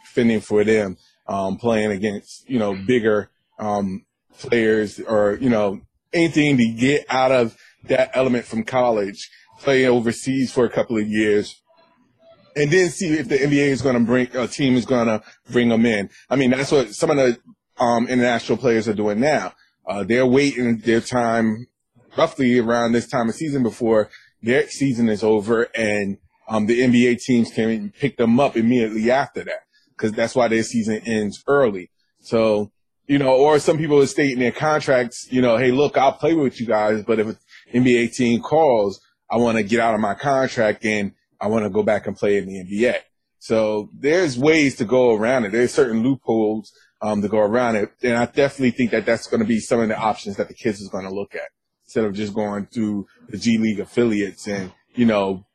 [0.06, 4.06] fending for them, um, playing against, you know, bigger, um,
[4.38, 5.82] players or, you know,
[6.14, 11.08] anything to get out of that element from college, play overseas for a couple of
[11.08, 11.62] years,
[12.56, 15.22] and then see if the NBA is going to bring a team is going to
[15.52, 16.10] bring them in.
[16.30, 17.38] I mean, that's what some of the
[17.78, 19.54] um, international players are doing now.
[19.88, 21.68] Uh, they're waiting their time
[22.18, 24.10] roughly around this time of season before
[24.42, 29.44] their season is over, and um, the NBA teams can pick them up immediately after
[29.44, 29.65] that
[29.96, 31.92] because that's why their season ends early.
[32.20, 32.72] So
[33.08, 36.14] you know, or some people would state in their contracts, you know, hey, look, I'll
[36.14, 37.36] play with you guys, but if
[37.74, 41.70] NBA team calls, I want to get out of my contract and I want to
[41.70, 42.98] go back and play in the NBA.
[43.40, 45.52] So there's ways to go around it.
[45.52, 49.42] There's certain loopholes um, to go around it, and I definitely think that that's going
[49.42, 51.50] to be some of the options that the kids is going to look at
[51.84, 55.46] instead of just going through the G League affiliates and you know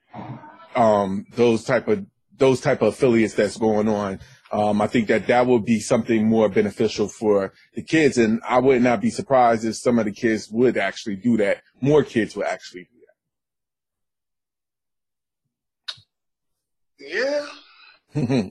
[0.77, 2.07] um, those type of
[2.41, 4.19] those type of affiliates that's going on.
[4.51, 8.59] Um, I think that that would be something more beneficial for the kids, and I
[8.59, 11.63] would not be surprised if some of the kids would actually do that.
[11.81, 12.99] More kids would actually do
[17.07, 17.47] that.
[18.15, 18.51] Yeah,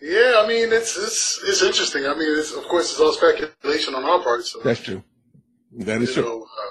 [0.00, 0.34] yeah.
[0.38, 2.06] I mean, it's it's it's interesting.
[2.06, 4.44] I mean, it's, of course, it's all speculation on our part.
[4.44, 5.02] So that's true.
[5.78, 6.24] That is you true.
[6.24, 6.70] know, uh,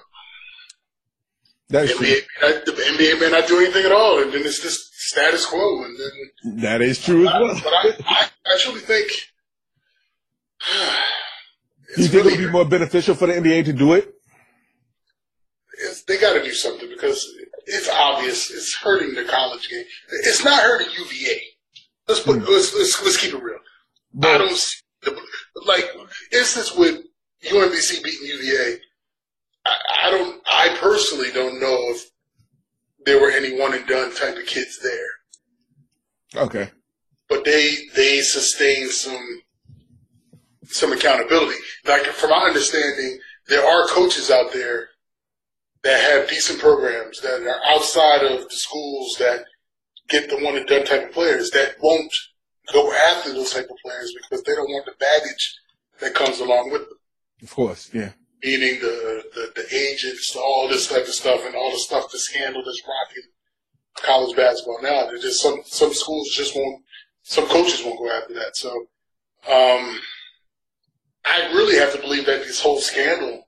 [1.69, 2.07] That is true.
[2.07, 4.93] NBA, may not- the NBA may not do anything at all, and then it's just
[4.93, 5.83] status quo.
[5.83, 7.61] And then, That is true as well.
[7.63, 9.11] but I, I actually think
[11.97, 14.13] you think it would be more beneficial for the NBA to do it?
[16.07, 17.25] they got to do something because
[17.65, 19.85] it's obvious it's hurting the college game.
[20.23, 21.41] It's not hurting UVA.
[22.07, 22.51] Let's put hmm.
[22.51, 23.59] let's, let's let's keep it real.
[24.23, 25.15] I don't see the,
[25.65, 25.85] like
[26.31, 27.01] instance with
[27.45, 28.79] UMBC beating UVA.
[29.69, 30.41] I, I don't.
[30.49, 32.09] I personally don't know if
[33.05, 36.69] there were any one and done type of kids there, Okay.
[37.27, 39.41] but they they sustained some
[40.65, 41.57] some accountability.
[41.85, 44.89] Like from my understanding, there are coaches out there
[45.83, 49.45] that have decent programs that are outside of the schools that
[50.09, 52.11] get the one and done type of players that won't
[52.73, 55.55] go after those type of players because they don't want the baggage
[56.01, 56.97] that comes along with them.
[57.41, 57.89] Of course.
[57.93, 58.11] Yeah.
[58.43, 62.31] Meaning the, the, the agents, all this type of stuff, and all the stuff that's
[62.33, 63.29] handled that's rocking
[63.95, 65.07] college basketball now.
[65.07, 66.83] There's just some some schools just won't,
[67.23, 68.55] some coaches won't go after that.
[68.55, 68.69] So,
[69.47, 69.99] um,
[71.25, 73.47] I really have to believe that this whole scandal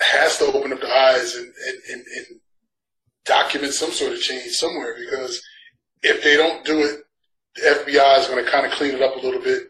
[0.00, 2.40] has to open up the eyes and, and, and, and
[3.26, 5.42] document some sort of change somewhere because
[6.02, 7.00] if they don't do it,
[7.56, 9.64] the FBI is going to kind of clean it up a little bit.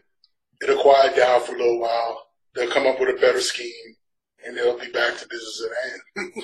[0.61, 2.27] It'll quiet down for a little while.
[2.55, 3.97] They'll come up with a better scheme
[4.45, 6.33] and they'll be back to business at hand.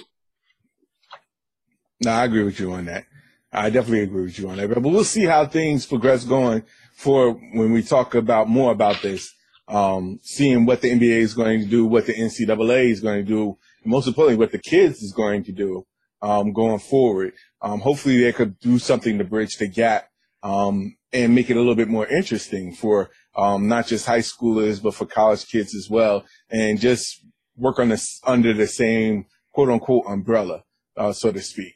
[2.01, 3.05] no, I agree with you on that.
[3.51, 4.69] I definitely agree with you on that.
[4.69, 6.63] But we'll see how things progress going
[6.95, 9.33] for when we talk about more about this.
[9.69, 13.29] Um, seeing what the NBA is going to do, what the NCAA is going to
[13.29, 15.85] do, and most importantly, what the kids is going to do
[16.21, 17.33] um, going forward.
[17.61, 20.07] Um, hopefully, they could do something to bridge the gap
[20.41, 24.81] um, and make it a little bit more interesting for um, not just high schoolers,
[24.81, 27.25] but for college kids as well, and just
[27.57, 30.63] work on this under the same quote unquote umbrella,
[30.95, 31.73] uh, so to speak.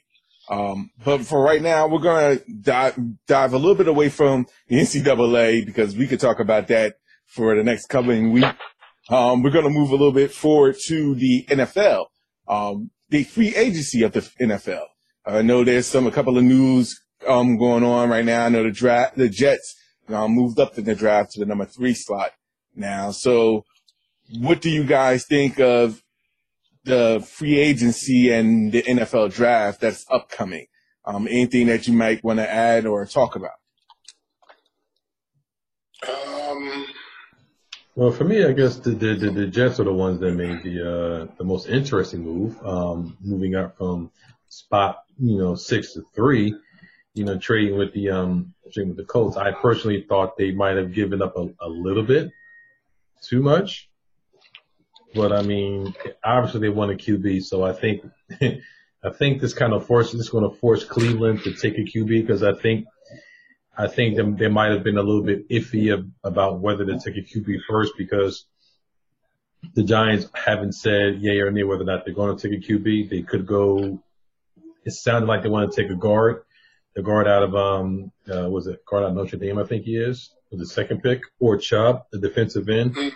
[0.50, 4.78] Um, but for right now, we're going to dive, a little bit away from the
[4.78, 8.46] NCAA because we could talk about that for the next coming week.
[9.10, 12.06] Um, we're going to move a little bit forward to the NFL,
[12.48, 14.86] um, the free agency of the NFL.
[15.26, 18.46] I know there's some, a couple of news, um, going on right now.
[18.46, 19.76] I know the draft, the Jets,
[20.10, 22.32] um, moved up in the draft to the number three slot
[22.76, 23.12] now.
[23.12, 23.64] So
[24.40, 26.02] what do you guys think of
[26.84, 30.68] the free agency and the NFL draft that's upcoming.
[31.06, 33.52] Um, anything that you might want to add or talk about?
[36.08, 36.86] Um,
[37.96, 40.64] well, for me, I guess the, the, the, the, Jets are the ones that made
[40.64, 44.12] the uh, the most interesting move, um, moving up from
[44.50, 46.56] spot you know six to three.
[47.14, 49.38] You know, trading with the um trading with the Colts.
[49.38, 52.32] I personally thought they might have given up a, a little bit
[53.22, 53.91] too much.
[55.14, 55.94] But I mean,
[56.24, 58.04] obviously they want a QB, so I think
[59.04, 62.08] I think this kind of force is going to force Cleveland to take a QB
[62.08, 62.86] because I think
[63.78, 65.92] I think they, they might have been a little bit iffy
[66.24, 68.46] about whether to take a QB first because
[69.76, 72.72] the Giants haven't said yay or nay whether or not they're going to take a
[72.72, 73.10] QB.
[73.10, 74.02] They could go.
[74.86, 76.44] It sounded like they want to take a guard,
[76.96, 79.86] the guard out of um uh, was it guard out of Notre Dame I think
[79.86, 82.96] he is with the second pick or Chubb the defensive end.
[82.96, 83.10] Mm-hmm.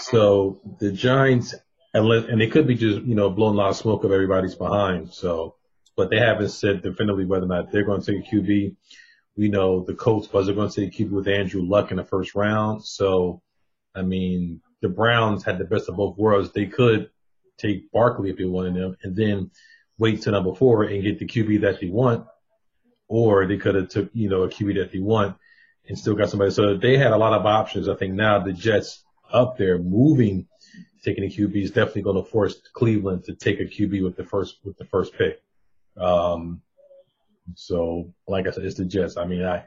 [0.00, 1.54] So the Giants,
[1.94, 5.12] and they could be just, you know, blowing a lot of smoke of everybody's behind.
[5.12, 5.56] So,
[5.96, 8.76] but they haven't said definitively whether or not they're going to take a QB.
[9.36, 12.04] We know the Colts was going to take a QB with Andrew Luck in the
[12.04, 12.84] first round.
[12.84, 13.42] So,
[13.94, 16.52] I mean, the Browns had the best of both worlds.
[16.52, 17.10] They could
[17.56, 19.50] take Barkley if they wanted him and then
[19.98, 22.26] wait to number four and get the QB that they want.
[23.08, 25.36] Or they could have took, you know, a QB that they want
[25.88, 26.50] and still got somebody.
[26.50, 27.88] So they had a lot of options.
[27.88, 30.46] I think now the Jets up there moving,
[31.04, 34.24] taking a QB is definitely going to force Cleveland to take a QB with the
[34.24, 35.42] first with the first pick.
[35.96, 36.62] Um,
[37.54, 39.16] so like I said, it's the Jets.
[39.16, 39.64] I mean, I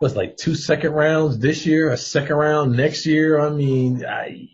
[0.00, 3.40] was like two second rounds this year, a second round next year.
[3.40, 4.48] I mean, I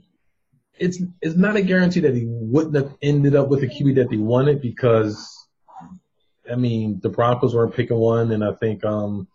[0.79, 4.11] it's it's not a guarantee that he wouldn't have ended up with a QB that
[4.11, 5.49] they wanted because
[6.51, 9.29] I mean the Broncos weren't picking one, and I think um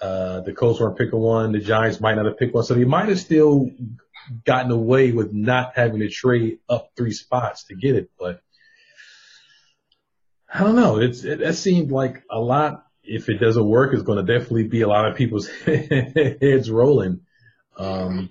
[0.00, 1.52] uh, the Colts weren't picking one.
[1.52, 2.64] The Giants might not have picked one.
[2.64, 3.70] So they might have still
[4.44, 8.10] gotten away with not having to trade up three spots to get it.
[8.18, 8.40] But
[10.52, 10.98] I don't know.
[10.98, 12.84] It's, it, that seemed like a lot.
[13.02, 17.20] If it doesn't work, it's going to definitely be a lot of people's heads rolling.
[17.78, 18.30] Um,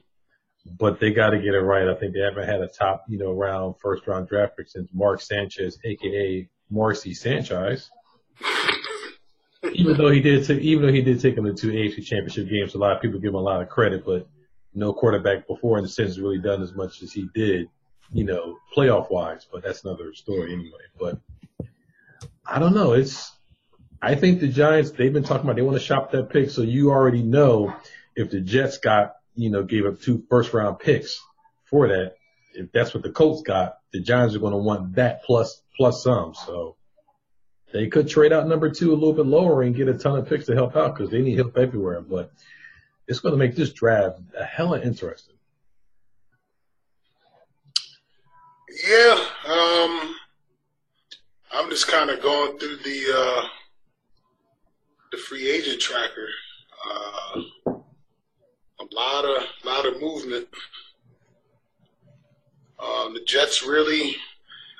[0.65, 1.87] but they got to get it right.
[1.87, 4.89] I think they haven't had a top, you know, round, first round draft pick since
[4.93, 7.89] Mark Sanchez, aka Marcy Sanchez
[9.75, 12.49] even though he did take, even though he did take him to two AFC championship
[12.49, 14.27] games, a lot of people give him a lot of credit, but
[14.73, 17.67] no quarterback before in the sense really done as much as he did,
[18.11, 20.81] you know, playoff wise, but that's another story anyway.
[20.99, 21.19] But
[22.45, 22.93] I don't know.
[22.93, 23.31] It's,
[24.01, 26.49] I think the Giants, they've been talking about they want to shop that pick.
[26.49, 27.75] So you already know
[28.15, 31.21] if the Jets got, you know, gave up two first round picks
[31.65, 32.15] for that,
[32.53, 36.03] if that's what the Colts got, the Giants are going to want that plus, plus
[36.03, 36.33] some.
[36.33, 36.75] So
[37.73, 40.27] they could trade out number two a little bit lower and get a ton of
[40.27, 42.01] picks to help out because they need help everywhere.
[42.01, 42.31] But
[43.07, 45.35] it's going to make this draft a hella interesting.
[48.87, 50.15] Yeah, um,
[51.51, 53.47] I'm just kind of going through the uh,
[55.11, 56.27] the free agent tracker.
[56.85, 60.47] Uh, a lot of lot of movement.
[62.79, 64.15] Um, the Jets really.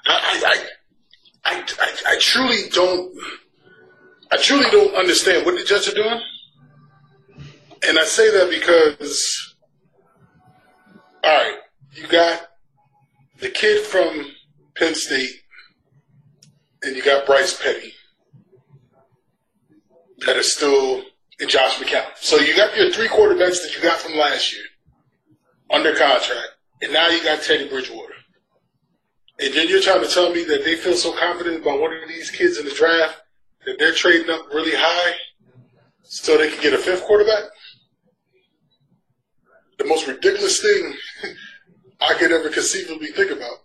[0.07, 0.67] I, I, I,
[1.45, 1.63] I,
[2.07, 3.15] I truly don't,
[4.31, 6.19] I truly don't understand what the Jets are doing.
[7.87, 9.55] And I say that because,
[11.23, 11.57] all right,
[11.93, 12.47] you got
[13.39, 14.25] the kid from
[14.75, 15.29] Penn State,
[16.81, 17.93] and you got Bryce Petty
[20.25, 21.03] that are still
[21.39, 22.05] in Josh McCown.
[22.19, 24.63] So you got your three quarterbacks that you got from last year
[25.69, 28.14] under contract, and now you got Teddy Bridgewater.
[29.39, 32.07] And then you're trying to tell me that they feel so confident about one of
[32.07, 33.21] these kids in the draft
[33.65, 35.13] that they're trading up really high
[36.03, 37.43] so they can get a fifth quarterback?
[39.77, 40.93] The most ridiculous thing
[42.01, 43.57] I could ever conceivably think about.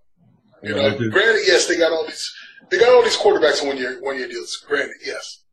[0.63, 2.35] You know, granted, yes, they got all these
[2.71, 4.63] they got all these quarterbacks in one year one year deals.
[4.69, 5.45] Granted, yes.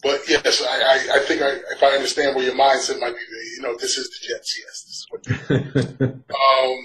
[0.00, 3.20] But yes, I, I, I think I, if I understand where your mindset might be,
[3.56, 4.60] you know, this is the Jets.
[4.60, 6.10] Yes, this is what.
[6.12, 6.78] um,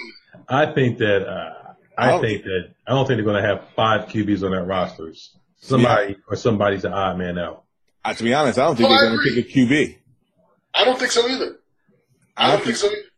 [0.50, 1.63] I think that uh,
[1.98, 4.64] I, I think that I don't think they're going to have five QBs on their
[4.64, 5.36] rosters.
[5.58, 6.18] Somebody yeah.
[6.28, 7.64] or somebody's an odd man out.
[8.04, 9.98] Uh, to be honest, I don't think well, they're going to pick a QB.
[10.76, 11.60] I don't think so either.
[12.36, 13.10] I, I don't think, think, so either.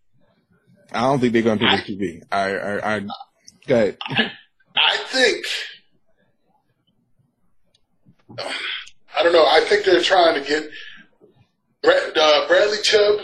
[0.92, 2.22] I don't think they're going to pick I, a QB.
[2.32, 3.00] I, I, I,
[3.68, 3.98] go ahead.
[4.76, 5.46] I think.
[9.18, 9.46] I don't know.
[9.46, 10.70] I think they're trying to get
[11.82, 13.20] Brad, uh, Bradley Chubb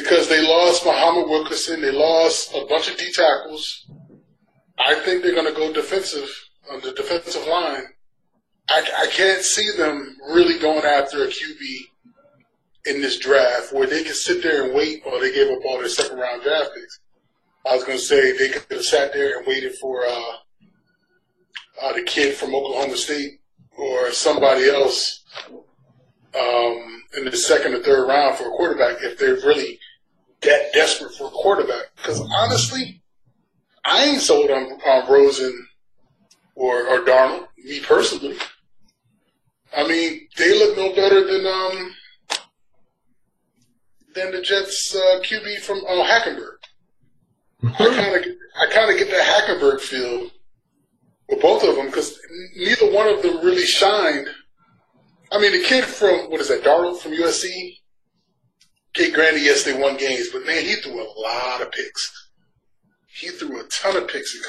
[0.00, 1.80] because they lost Muhammad Wilkerson.
[1.80, 3.86] They lost a bunch of D tackles.
[4.78, 6.28] I think they're going to go defensive
[6.70, 7.84] on the defensive line.
[8.70, 11.80] I, I can't see them really going after a QB
[12.86, 15.78] in this draft where they can sit there and wait while they gave up all
[15.78, 17.00] their second round draft picks.
[17.68, 20.32] I was going to say they could have sat there and waited for uh,
[21.82, 23.40] uh, the kid from Oklahoma State
[23.76, 25.24] or somebody else
[26.38, 29.78] um, in the second or third round for a quarterback if they're really
[30.42, 31.90] that desperate for a quarterback.
[31.96, 33.02] Because honestly,
[33.84, 35.66] I ain't sold on, on Rosen
[36.54, 38.36] or, or Darnold, me personally.
[39.76, 41.94] I mean, they look no better than um
[44.14, 46.58] than the Jets uh, QB from uh, Hackenberg.
[47.62, 48.24] I kind of
[48.60, 50.30] I kind of get that Hackenberg feel
[51.28, 52.18] with both of them because
[52.56, 54.28] neither one of them really shined.
[55.30, 57.77] I mean, the kid from what is that, Darnold from USC?
[58.98, 62.30] Kate Grandy, yes, they won games, but man, he threw a lot of picks.
[63.06, 64.42] He threw a ton of picks in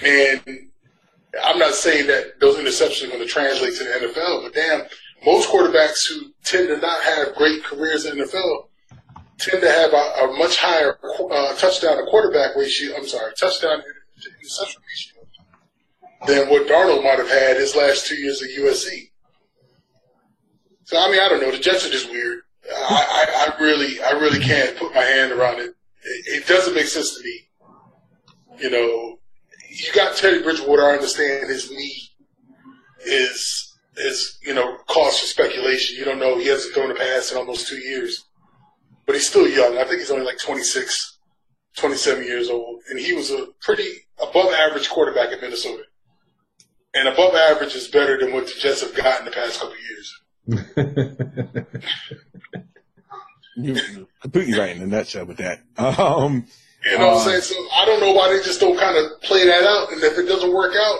[0.00, 0.70] college, and
[1.44, 4.86] I'm not saying that those interceptions are going to translate to the NFL, but damn,
[5.26, 8.68] most quarterbacks who tend to not have great careers in the NFL
[9.38, 10.98] tend to have a, a much higher
[11.30, 12.96] uh, touchdown to quarterback ratio.
[12.96, 13.82] I'm sorry, touchdown
[14.40, 15.22] interception ratio
[16.26, 19.10] than what Darnold might have had his last two years at USC.
[20.84, 21.50] So I mean, I don't know.
[21.50, 22.40] The Jets are just weird.
[22.70, 25.74] I, I, really, I really can't put my hand around it.
[26.02, 26.42] it.
[26.42, 27.40] It doesn't make sense to me.
[28.58, 29.18] You know,
[29.70, 30.84] you got Teddy Bridgewater.
[30.84, 32.08] I understand his knee
[33.04, 35.96] is is you know cause for speculation.
[35.98, 36.38] You don't know.
[36.38, 38.24] He hasn't thrown a pass in almost two years,
[39.06, 39.78] but he's still young.
[39.78, 41.18] I think he's only like 26,
[41.76, 45.82] 27 years old, and he was a pretty above average quarterback at Minnesota
[46.94, 50.20] and above average is better than what the Jets have gotten the past couple years.
[53.56, 55.60] you completely right in a nutshell with that.
[55.78, 56.46] Um,
[56.84, 57.42] you know what I'm uh, saying?
[57.42, 59.92] So I don't know why they just don't kind of play that out.
[59.92, 60.98] And if it doesn't work out,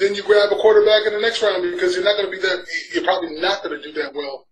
[0.00, 2.40] then you grab a quarterback in the next round because you're not going to be
[2.40, 2.64] that.
[2.94, 4.46] You're probably not going to do that well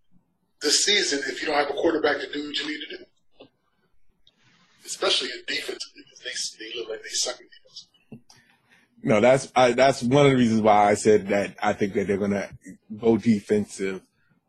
[0.61, 3.47] this season if you don't have a quarterback to do what you need to do.
[4.85, 6.21] Especially in defense because
[6.59, 7.61] they they look like they suck at defense
[9.03, 12.07] no, that's I, that's one of the reasons why I said that I think that
[12.07, 12.49] they're going to
[12.99, 14.03] go defensive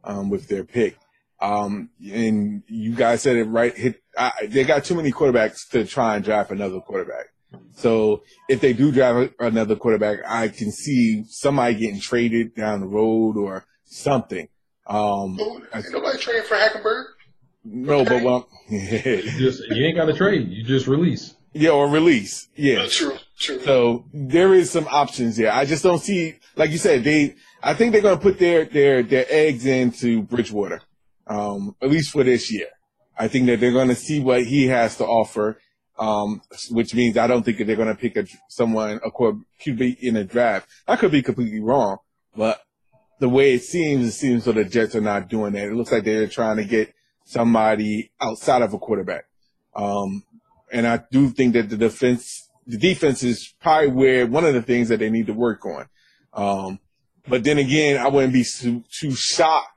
[0.04, 0.98] um, with their pick.
[1.42, 3.76] Um, and you guys said it right.
[3.76, 7.28] Hit, I, they got too many quarterbacks to try and draft another quarterback.
[7.76, 12.88] So if they do draft another quarterback, I can see somebody getting traded down the
[12.88, 14.48] road or something.
[14.88, 15.40] Um,
[15.74, 17.06] Ain't nobody trading for Hackenberg.
[17.64, 18.10] No, okay.
[18.10, 20.50] but well, you just you ain't got to trade.
[20.50, 21.36] You just release.
[21.54, 22.48] Yeah, or release.
[22.56, 22.88] Yeah.
[22.88, 23.62] true, true.
[23.62, 25.52] So there is some options there.
[25.52, 28.66] I just don't see, like you said, they, I think they're going to put their,
[28.66, 30.82] their, their eggs into Bridgewater,
[31.28, 32.68] um, at least for this year.
[33.18, 35.60] I think that they're going to see what he has to offer,
[36.00, 36.42] um,
[36.72, 40.16] which means I don't think that they're going to pick a, someone, a QB in
[40.16, 40.68] a draft.
[40.88, 41.98] I could be completely wrong,
[42.36, 42.62] but
[43.20, 45.68] the way it seems, it seems so the Jets are not doing that.
[45.68, 46.94] It looks like they're trying to get
[47.24, 49.26] somebody outside of a quarterback.
[49.76, 50.24] Um,
[50.72, 54.62] and I do think that the defense, the defense is probably where one of the
[54.62, 55.88] things that they need to work on.
[56.34, 56.80] Um,
[57.28, 59.68] but then again, I wouldn't be too, too shocked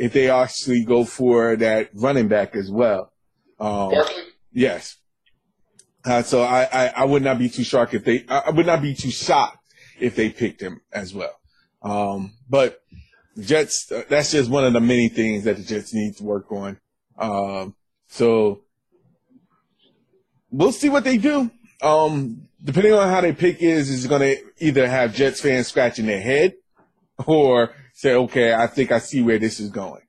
[0.00, 3.12] if they actually go for that running back as well.
[3.60, 3.92] Um,
[4.50, 4.96] yes.
[6.06, 8.80] Uh, so I, I, I, would not be too shocked if they, I would not
[8.80, 9.58] be too shocked
[10.00, 11.38] if they picked him as well.
[11.82, 12.80] Um, but
[13.38, 16.50] Jets, uh, that's just one of the many things that the Jets need to work
[16.50, 16.80] on.
[17.18, 17.74] Um,
[18.08, 18.62] so
[20.50, 21.50] we'll see what they do.
[21.82, 26.06] Um, depending on how they pick is, is going to either have Jets fans scratching
[26.06, 26.54] their head
[27.26, 30.00] or say, okay, I think I see where this is going.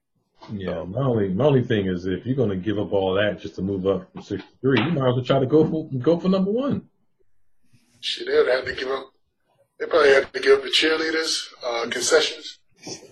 [0.50, 3.42] Yeah, my only my only thing is if you're going to give up all that
[3.42, 5.70] just to move up from six to three, you might as well try to go
[5.70, 6.88] for go for number one.
[8.00, 9.12] Shit, they would have to give up.
[9.78, 12.60] They probably have to give up the cheerleaders, uh, concessions,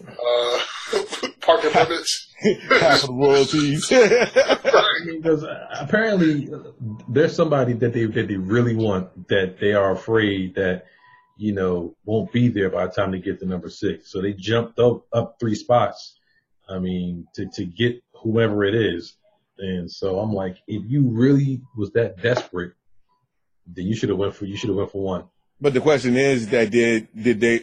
[0.08, 0.60] uh,
[1.42, 2.34] parking permits.
[2.80, 3.88] Half of the royalties.
[3.88, 5.46] because
[5.80, 6.50] apparently
[7.10, 10.86] there's somebody that they that they really want that they are afraid that
[11.40, 14.12] you know won't be there by the time they get to number six.
[14.12, 16.20] So they jumped up up three spots.
[16.70, 19.16] I mean to to get whoever it is.
[19.58, 22.74] And so I'm like, if you really was that desperate,
[23.68, 25.26] then you should have went for you should have went for one.
[25.60, 27.60] but the question is that did did they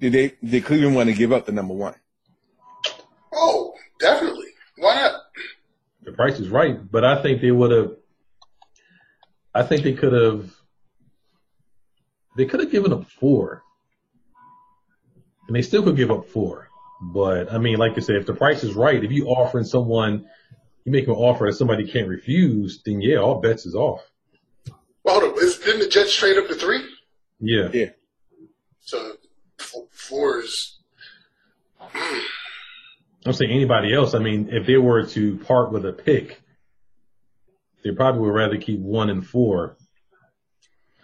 [0.00, 1.94] did they did Cleveland want to give up the number one?
[3.32, 4.48] Oh, definitely.
[4.76, 5.20] Why not?
[6.02, 7.96] The price is right, but I think they would have.
[9.54, 10.52] I think they could have.
[12.36, 13.62] They could have given up four,
[15.46, 16.68] and they still could give up four.
[17.00, 20.26] But I mean, like I said, if the price is right, if you offering someone,
[20.84, 24.00] you make an offer that somebody can't refuse, then yeah, all bets is off.
[25.04, 25.42] Well, hold up.
[25.42, 26.88] Is, didn't the Jets trade up to three?
[27.40, 27.90] Yeah, Yeah.
[28.80, 29.14] So
[29.58, 30.78] four, four is.
[31.78, 32.20] Hmm.
[33.24, 34.14] I'm saying anybody else.
[34.14, 36.40] I mean, if they were to part with a pick,
[37.84, 39.76] they probably would rather keep one and four,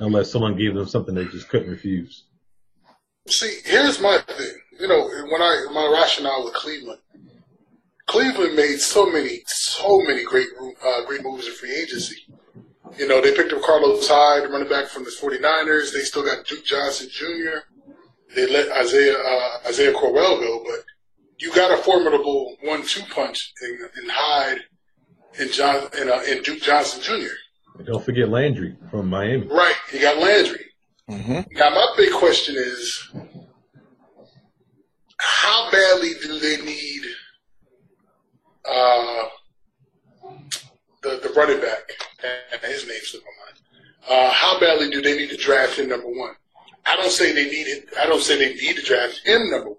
[0.00, 2.24] unless someone gave them something they just couldn't refuse.
[3.28, 4.54] See, here's my thing.
[4.80, 7.00] You know, when I my rationale with Cleveland,
[8.06, 10.48] Cleveland made so many, so many great,
[10.84, 12.16] uh, great moves in free agency.
[12.98, 15.92] You know, they picked up Carlos Hyde, running back from the 49ers.
[15.92, 17.58] They still got Duke Johnson Jr.
[18.34, 20.84] They let Isaiah uh, Isaiah Crowell go, but
[21.38, 24.60] you got a formidable one-two punch in, in Hyde
[25.38, 27.34] and John and, uh, and Duke Johnson Jr.
[27.78, 29.46] And don't forget Landry from Miami.
[29.46, 30.66] Right, you got Landry.
[31.08, 31.56] Mm-hmm.
[31.56, 33.10] Now, my big question is,
[35.18, 37.02] how badly do they need
[38.68, 39.24] uh,
[41.02, 41.90] the the running back?
[42.52, 43.58] And his name slipped my mind.
[44.08, 46.34] Uh, how badly do they need to draft him number one?
[46.84, 47.88] I don't say they need it.
[47.98, 49.76] I don't say they need to draft him number one.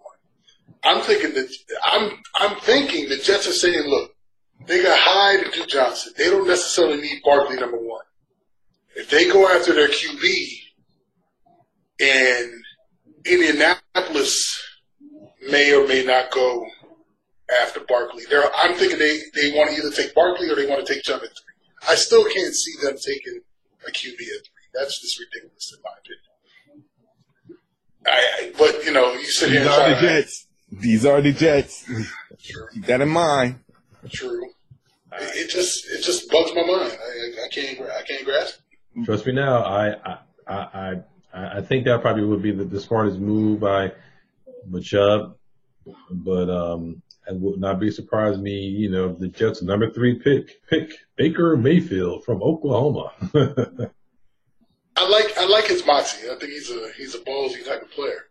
[0.83, 1.53] I'm thinking that
[1.85, 4.08] I'm I'm thinking the Jets are saying, look,
[4.69, 6.13] they got Hyde and Duke Johnson.
[6.17, 8.05] They don't necessarily need Barkley number one.
[8.95, 10.59] If they go after their QB,
[11.99, 12.51] and
[13.25, 14.61] Indianapolis
[15.49, 16.65] may or may not go
[17.61, 18.23] after Barkley.
[18.29, 21.03] They're, I'm thinking they, they want to either take Barkley or they want to take
[21.03, 21.89] John at three.
[21.89, 23.41] I still can't see them taking
[23.87, 24.69] a QB at three.
[24.73, 27.59] That's just ridiculous in my opinion.
[28.05, 30.01] I, I, but you know, you sit here These are the.
[30.01, 30.47] Jets.
[30.71, 31.85] These are the Jets.
[32.43, 33.59] True, Keep that in mind.
[34.09, 34.51] true.
[35.13, 36.91] It, it just it just bugs my mind.
[36.91, 38.59] I, I can't I can't grasp.
[38.95, 39.05] it.
[39.05, 40.93] Trust me now, I I I
[41.33, 43.91] I, I think that probably would be the, the smartest move by
[44.69, 45.35] Machub.
[46.11, 50.65] But um I would not be surprised me, you know, the Jets number three pick
[50.67, 53.11] pick Baker Mayfield from Oklahoma.
[54.95, 56.29] I like I like his moxie.
[56.29, 58.25] I think he's a he's a ballsy type of player.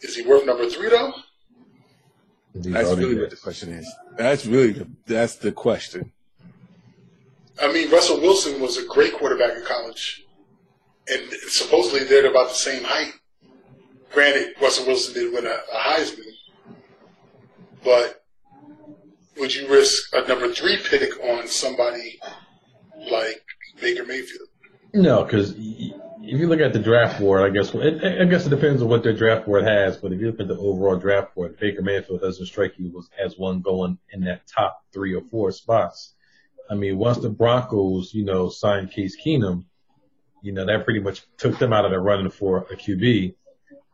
[0.00, 1.12] Is he worth number three though?
[2.62, 3.92] These That's really what the question is.
[4.16, 6.12] That's really the, that's the question.
[7.60, 10.26] I mean, Russell Wilson was a great quarterback in college,
[11.08, 13.12] and supposedly they're about the same height.
[14.12, 16.32] Granted, Russell Wilson did win a, a Heisman,
[17.84, 18.24] but
[19.38, 22.18] would you risk a number three pick on somebody
[23.10, 23.42] like
[23.80, 24.48] Baker Mayfield?
[24.94, 25.54] No, because
[26.28, 29.02] if you look at the draft board, I guess I guess it depends on what
[29.02, 29.96] their draft board has.
[29.96, 33.32] But if you look at the overall draft board, Baker Mayfield doesn't strike you as,
[33.32, 36.14] as one going in that top three or four spots.
[36.70, 39.64] I mean, once the Broncos, you know, signed Case Keenum,
[40.42, 43.34] you know, that pretty much took them out of the running for a QB.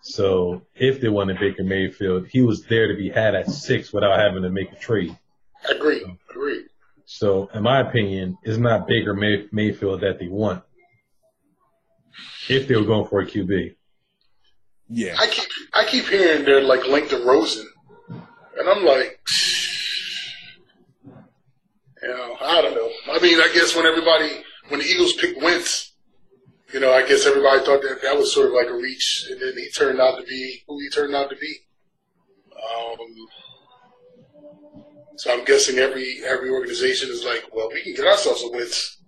[0.03, 4.18] So if they wanted Baker Mayfield, he was there to be had at six without
[4.18, 5.16] having to make a trade.
[5.70, 6.03] Agreed.
[6.30, 6.66] Agreed.
[7.07, 10.64] So in my opinion, it's not Baker May- Mayfield that they want.
[12.48, 13.74] If they were going for a QB.
[14.88, 15.16] Yeah.
[15.18, 17.66] I keep I keep hearing they're like linked to Rosen,
[18.08, 19.18] and I'm like,
[22.02, 22.90] you know, I don't know.
[23.12, 25.94] I mean, I guess when everybody when the Eagles picked Wentz,
[26.72, 29.40] you know, I guess everybody thought that that was sort of like a reach, and
[29.40, 31.56] then he turned out to be who he turned out to be.
[32.52, 33.28] Um,
[35.16, 38.98] so I'm guessing every every organization is like, well, we can get ourselves a Wentz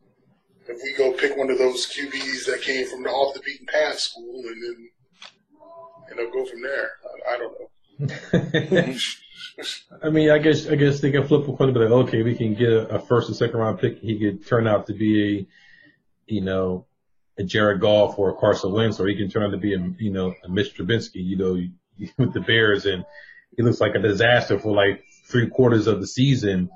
[0.69, 3.67] if we go pick one of those QBs that came from the off the beaten
[3.67, 4.89] path school, and then
[6.11, 6.91] you know go from there.
[7.29, 7.71] I, I don't know.
[10.03, 12.55] I mean, I guess I guess they can flip a coin like, okay, we can
[12.55, 13.99] get a, a first and second round pick.
[13.99, 16.87] He could turn out to be a, you know,
[17.39, 19.79] a Jared Goff or a Carson Wentz, or he can turn out to be a
[19.99, 21.61] you know a Mitch Trubisky, you know,
[22.19, 23.05] with the Bears, and
[23.57, 26.69] he looks like a disaster for like three quarters of the season,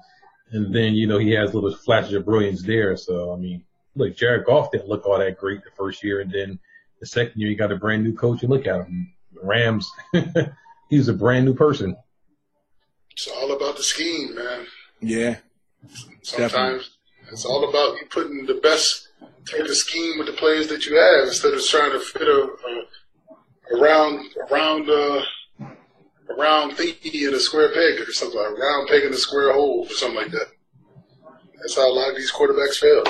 [0.50, 2.96] and then you know he has little flashes of brilliance there.
[2.96, 3.64] So I mean,
[3.94, 6.58] look, Jared Goff didn't look all that great the first year, and then
[7.00, 9.12] the second year he got a brand new coach, and look at him,
[9.42, 9.90] Rams,
[10.90, 11.96] he's a brand new person.
[13.12, 14.66] It's all about the scheme, man.
[15.00, 15.36] Yeah.
[16.22, 16.84] Sometimes definitely.
[17.32, 19.08] it's all about you putting the best
[19.50, 22.48] type of scheme with the players that you have instead of trying to fit a,
[22.66, 25.22] a around around uh
[26.38, 29.86] around thingy in a square peg or something like round peg in a square hole
[29.88, 30.46] or something like that.
[31.60, 33.02] That's how a lot of these quarterbacks fail.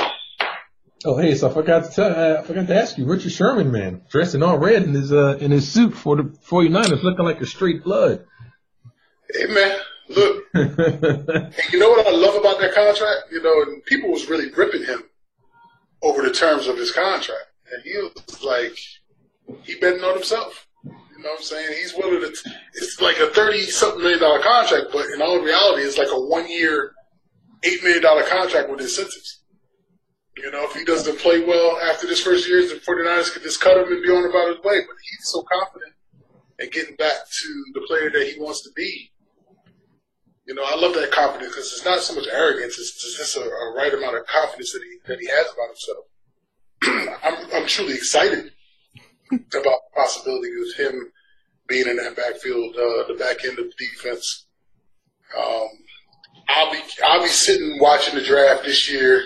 [1.02, 3.72] Oh, hey, so I forgot to tell, uh, I forgot to ask you, Richard Sherman,
[3.72, 7.24] man, dressed in all red in his, uh, in his suit for the 49ers, looking
[7.24, 8.26] like a straight blood.
[9.32, 9.78] Hey, man,
[10.10, 13.32] look, you know what I love about that contract?
[13.32, 15.04] You know, and people was really ripping him
[16.02, 17.46] over the terms of his contract.
[17.72, 18.76] And he was like,
[19.64, 20.66] he betting on himself.
[20.84, 20.90] You
[21.24, 21.78] know what I'm saying?
[21.80, 25.82] He's willing to, it's like a 30 something million dollar contract, but in all reality,
[25.82, 26.92] it's like a one year,
[27.64, 29.39] $8 million contract with incentives.
[30.42, 33.60] You know, if he doesn't play well after this first year, the 49ers could just
[33.60, 34.80] cut him and be on about his way.
[34.80, 35.92] But he's so confident
[36.58, 39.10] in getting back to the player that he wants to be.
[40.46, 43.40] You know, I love that confidence because it's not so much arrogance; it's just a,
[43.40, 47.20] a right amount of confidence that he that he has about himself.
[47.22, 48.52] I'm I'm truly excited
[49.30, 51.12] about the possibility of him
[51.68, 54.46] being in that backfield, uh, the back end of the defense.
[55.38, 55.68] Um,
[56.48, 59.22] I'll be I'll be sitting watching the draft this year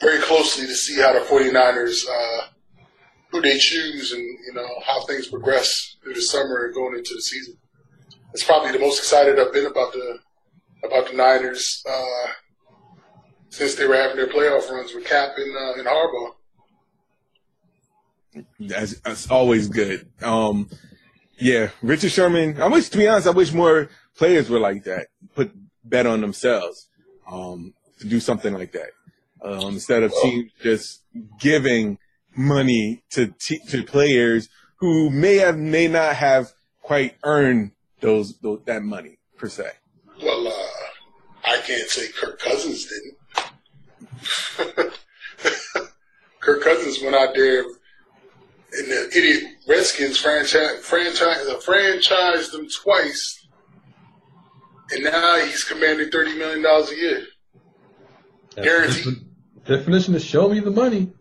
[0.00, 2.46] very closely to see how the 49ers, uh,
[3.30, 7.14] who they choose and, you know, how things progress through the summer and going into
[7.14, 7.56] the season.
[8.32, 10.18] It's probably the most excited I've been about the,
[10.84, 12.32] about the Niners, uh,
[13.50, 16.34] since they were having their playoff runs with Kap and, uh, and Harbaugh.
[18.60, 20.08] That's, that's always good.
[20.22, 20.68] Um,
[21.38, 22.60] yeah, Richard Sherman.
[22.60, 25.08] I wish, to be honest, I wish more players were like that.
[25.34, 25.52] Put
[25.84, 26.88] bet on themselves
[27.30, 28.90] um, to do something like that
[29.42, 31.02] um, instead of teams just
[31.40, 31.98] giving
[32.36, 33.34] money to
[33.68, 39.48] to players who may have may not have quite earned those, those that money per
[39.48, 39.70] se.
[40.22, 40.52] Well, uh,
[41.44, 43.16] I can't say Kirk Cousins didn't.
[46.40, 47.64] Kirk Cousins went out there
[48.72, 53.46] and the idiot Redskins franchise franchise uh, franchised them twice,
[54.90, 57.26] and now he's commanding thirty million dollars a year,
[58.56, 59.27] guaranteed.
[59.68, 61.12] Definition is show me the money.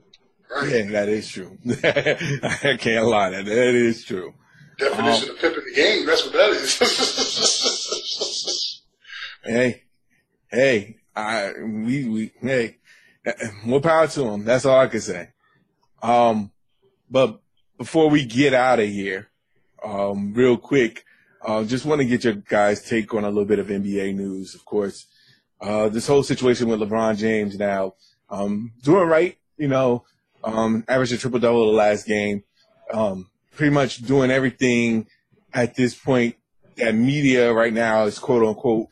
[0.50, 0.70] Right.
[0.72, 1.58] Yeah, that is true.
[1.84, 3.32] I can't lie.
[3.32, 4.34] That that is true.
[4.80, 6.06] Definition um, of pimping the game.
[6.06, 6.80] That's what that is.
[9.44, 9.84] hey,
[10.50, 12.78] hey, I we we hey,
[13.66, 14.46] more power to him.
[14.46, 15.32] That's all I can say.
[16.02, 16.52] Um,
[17.10, 17.42] but
[17.78, 19.28] before we get out of here,
[19.84, 21.04] um, real quick,
[21.46, 24.56] uh, just want to get your guys' take on a little bit of NBA news.
[24.56, 25.06] Of course,
[25.60, 27.96] uh, this whole situation with LeBron James now
[28.30, 30.06] um, doing right, you know,
[30.44, 32.44] um, averaged a triple double the last game,
[32.94, 35.08] um, pretty much doing everything
[35.54, 36.36] at this point
[36.78, 38.88] that media right now is quote unquote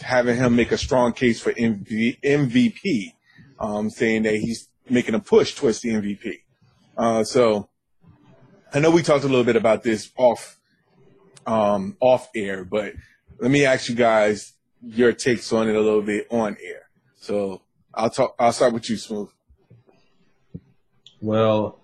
[0.00, 3.14] having him make a strong case for MV- MVP,
[3.58, 6.38] um, saying that he's making a push towards the MVP.
[6.96, 7.68] Uh, so
[8.72, 10.58] I know we talked a little bit about this off,
[11.46, 12.94] um, off air, but
[13.38, 16.88] let me ask you guys your takes on it a little bit on air.
[17.16, 17.62] So
[17.94, 18.34] I'll talk.
[18.38, 19.28] I'll start with you, Smooth.
[21.20, 21.80] Well,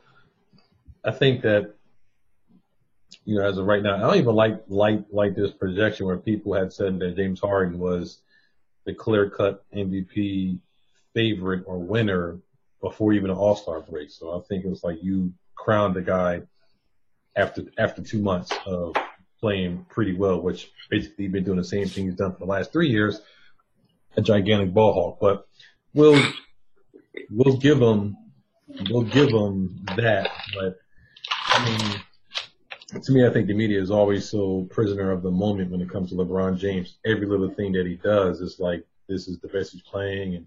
[1.04, 1.74] I think that
[3.24, 6.16] you know, as of right now, I don't even like like like this projection where
[6.16, 8.20] people had said that James Harden was
[8.84, 10.60] the clear cut MVP
[11.12, 12.38] favorite or winner
[12.80, 14.10] before even an All Star break.
[14.10, 16.42] So I think it was like you crowned the guy
[17.34, 18.94] after after two months of
[19.40, 22.72] playing pretty well, which basically been doing the same thing he's done for the last
[22.72, 23.20] three years,
[24.16, 25.18] a gigantic ball hawk.
[25.20, 25.46] But
[25.96, 26.22] we'll
[27.30, 28.16] we'll give them
[28.90, 30.30] we'll give them that.
[30.54, 30.78] But
[31.48, 35.72] I mean, to me, I think the media is always so prisoner of the moment
[35.72, 36.98] when it comes to LeBron James.
[37.04, 40.46] Every little thing that he does is like this is the best he's playing, and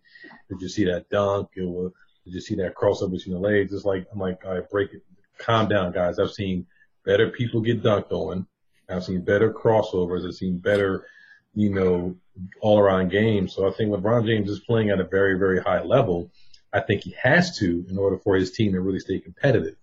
[0.49, 1.49] did you see that dunk?
[1.55, 1.91] It was,
[2.25, 3.73] did you see that crossover between the legs?
[3.73, 5.01] It's like I'm like, right, break it,
[5.37, 6.19] calm down, guys.
[6.19, 6.65] I've seen
[7.05, 8.45] better people get dunked on.
[8.89, 10.25] I've seen better crossovers.
[10.25, 11.05] I've seen better,
[11.53, 12.15] you know,
[12.61, 13.47] all around game.
[13.47, 16.31] So I think LeBron James is playing at a very, very high level.
[16.71, 19.75] I think he has to in order for his team to really stay competitive.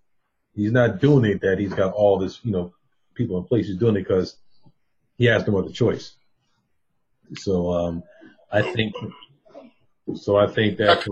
[0.55, 2.73] He's not doing it that he's got all this, you know,
[3.15, 3.67] people in place.
[3.67, 4.37] He's doing it because
[5.19, 6.13] he has no other choice.
[7.35, 8.03] So, um,
[8.53, 8.95] I think,
[10.15, 11.07] so I think that.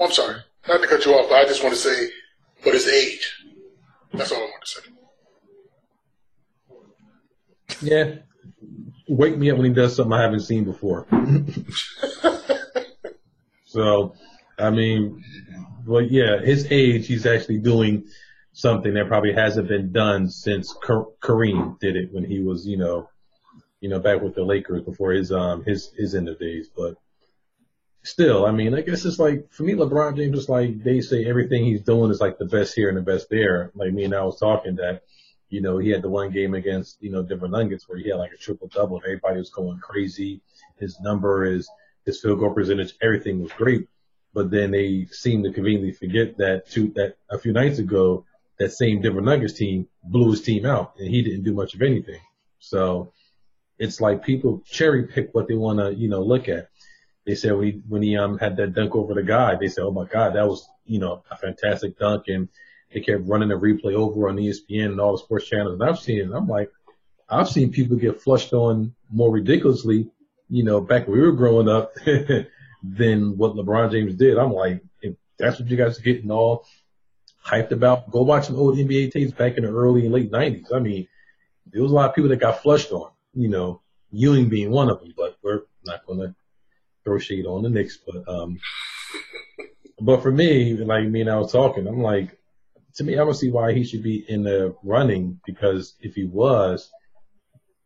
[0.00, 0.42] I'm sorry.
[0.68, 2.10] not to cut you off, but I just want to say,
[2.62, 3.44] but his age.
[4.12, 4.80] That's all I want to say.
[7.82, 8.14] Yeah.
[9.08, 11.06] Wake me up when he does something I haven't seen before.
[13.64, 14.14] so,
[14.58, 15.24] I mean,
[15.86, 18.06] well, yeah, his age, he's actually doing
[18.52, 23.08] something that probably hasn't been done since Kareem did it when he was, you know,
[23.80, 26.68] you know, back with the Lakers before his um his his end of days.
[26.74, 26.96] But
[28.02, 31.24] still, I mean, I guess it's like for me, LeBron James is like they say
[31.24, 33.70] everything he's doing is like the best here and the best there.
[33.74, 35.02] Like me and I was talking that,
[35.48, 38.18] you know, he had the one game against you know Denver Nuggets where he had
[38.18, 39.00] like a triple double.
[39.04, 40.40] Everybody was going crazy.
[40.78, 41.68] His number is
[42.08, 43.86] his field goal percentage, everything was great.
[44.32, 48.24] But then they seem to conveniently forget that two that a few nights ago
[48.58, 51.82] that same Denver Nuggets team blew his team out and he didn't do much of
[51.82, 52.20] anything.
[52.58, 53.12] So
[53.78, 56.68] it's like people cherry pick what they want to, you know, look at.
[57.26, 59.92] They said we, when he, um, had that dunk over the guy, they said, Oh
[59.92, 62.24] my God, that was, you know, a fantastic dunk.
[62.28, 62.48] And
[62.92, 65.78] they kept running the replay over on ESPN and all the sports channels.
[65.78, 66.34] And I've seen it.
[66.34, 66.70] I'm like,
[67.28, 70.08] I've seen people get flushed on more ridiculously,
[70.48, 71.92] you know, back when we were growing up
[72.82, 74.38] than what LeBron James did.
[74.38, 76.64] I'm like, if that's what you guys are getting all
[77.44, 80.72] hyped about, go watch some old NBA tapes back in the early and late 90s.
[80.74, 81.06] I mean,
[81.70, 84.88] there was a lot of people that got flushed on, you know, Ewing being one
[84.88, 86.34] of them, but we're not going to
[87.04, 87.98] throw shade on the Knicks.
[87.98, 88.58] But, um,
[90.00, 92.38] but for me, like me and I was talking, I'm like,
[92.98, 96.24] to me, I don't see why he should be in the running because if he
[96.24, 96.90] was,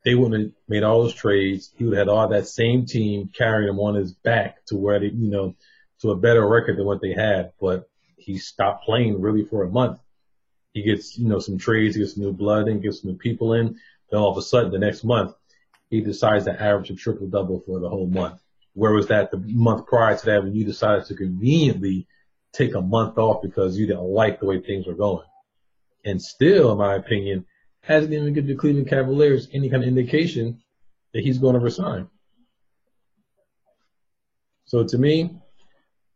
[0.06, 1.70] they wouldn't have made all those trades.
[1.76, 4.98] He would have had all that same team carrying him on his back to where
[4.98, 5.54] they, you know,
[6.00, 7.52] to a better record than what they had.
[7.60, 10.00] But he stopped playing really for a month.
[10.72, 13.52] He gets, you know, some trades, he gets new blood in, gets some new people
[13.52, 13.78] in.
[14.10, 15.34] Then all of a sudden, the next month,
[15.90, 18.40] he decides to average a triple double for the whole month.
[18.72, 22.06] Where was that the month prior to that when you decided to conveniently
[22.52, 25.26] take a month off because you didn't like the way things were going?
[26.04, 27.46] And still, in my opinion,
[27.82, 30.60] hasn't even given the Cleveland Cavaliers any kind of indication
[31.12, 32.08] that he's going to resign.
[34.64, 35.30] So to me,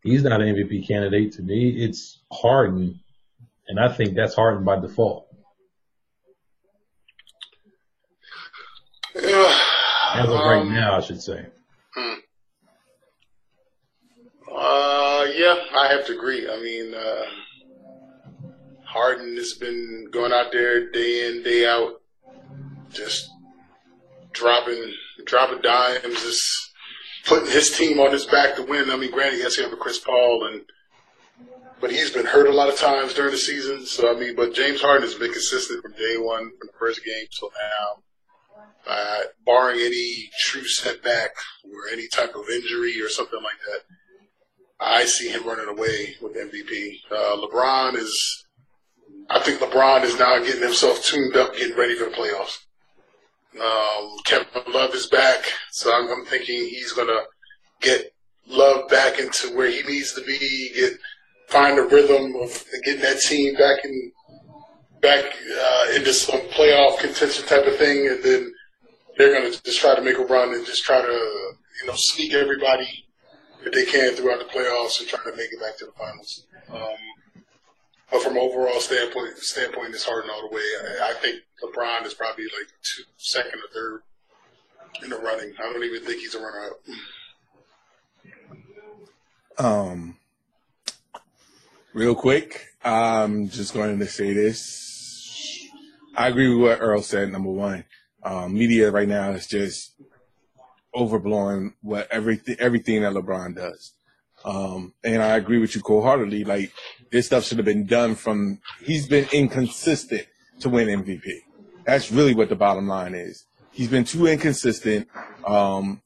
[0.03, 1.33] he's not an MVP candidate.
[1.33, 3.01] To me, it's Harden,
[3.69, 5.27] and I think that's Harden by default.
[9.17, 11.47] As of um, right now, I should say.
[11.95, 12.15] Hmm.
[14.51, 16.49] Uh, yeah, I have to agree.
[16.49, 17.23] I mean, uh,
[18.85, 22.01] Harden has been going out there day in, day out,
[22.91, 23.31] just
[24.33, 24.95] dropping,
[25.27, 26.73] dropping dimes, just
[27.27, 28.91] putting his team on his back to win.
[28.91, 30.63] I mean, granted, yes, you have a Chris Paul, and
[31.81, 33.85] but he's been hurt a lot of times during the season.
[33.85, 37.05] So I mean, but James Harden has been consistent from day one, from the first
[37.05, 38.03] game till now.
[38.89, 41.31] Uh, barring any true setback
[41.65, 43.81] or any type of injury or something like that,
[44.79, 46.99] I see him running away with MVP.
[47.11, 48.47] Uh, LeBron is,
[49.31, 52.59] I think LeBron is now getting himself tuned up, getting ready for the playoffs.
[53.59, 55.39] Um, Kevin Love is back,
[55.71, 57.23] so I'm, I'm thinking he's gonna
[57.81, 58.13] get
[58.49, 60.93] Love back into where he needs to be, get
[61.49, 64.13] find a rhythm of getting that team back in
[65.01, 68.53] back uh, into some playoff contention type of thing, and then
[69.17, 72.35] they're gonna just try to make a run and just try to you know sneak
[72.35, 73.06] everybody
[73.67, 76.47] that they can throughout the playoffs and try to make it back to the finals.
[76.73, 76.97] Um,
[78.13, 80.63] but from an overall standpoint, standpoint, it's Harden all the way.
[81.01, 84.03] I, I think LeBron is probably like two, second or third
[85.03, 85.53] in the running.
[85.59, 86.71] I don't even think he's a runner
[89.59, 89.65] up.
[89.65, 90.17] Um,
[91.93, 95.67] real quick, I'm just going to say this.
[96.15, 97.33] I agree with what Earl said.
[97.33, 97.85] Number one,
[98.23, 99.93] um, media right now is just
[100.97, 103.93] overblowing what everything everything that LeBron does.
[104.45, 106.45] Um, and I agree with you wholeheartedly.
[106.45, 106.73] Like
[107.11, 108.61] this stuff should have been done from.
[108.83, 110.27] He's been inconsistent
[110.61, 111.21] to win MVP.
[111.85, 113.47] That's really what the bottom line is.
[113.71, 115.09] He's been too inconsistent.
[115.47, 116.03] Um,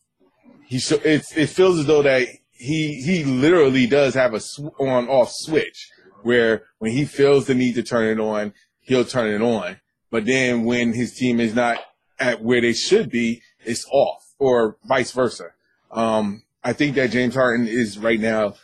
[0.66, 5.09] he sh- it feels as though that he he literally does have a sw- on
[5.09, 5.88] off switch
[6.22, 9.80] where when he feels the need to turn it on, he'll turn it on.
[10.11, 11.78] But then when his team is not
[12.18, 15.51] at where they should be, it's off, or vice versa.
[15.93, 18.55] Um, I think that James Harden is right now,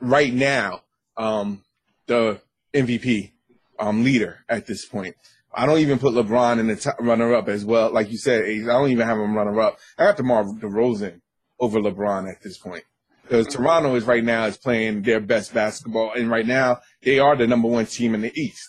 [0.00, 0.82] right now,
[1.16, 1.64] um,
[2.06, 2.40] the
[2.74, 3.32] MVP
[3.78, 5.16] um, leader at this point.
[5.54, 7.92] I don't even put LeBron in the t- runner up as well.
[7.92, 9.78] Like you said, I don't even have him runner up.
[9.98, 11.20] I have DeMar DeRozan
[11.60, 12.84] over LeBron at this point.
[13.22, 17.36] Because Toronto is right now is playing their best basketball, and right now they are
[17.36, 18.68] the number one team in the East,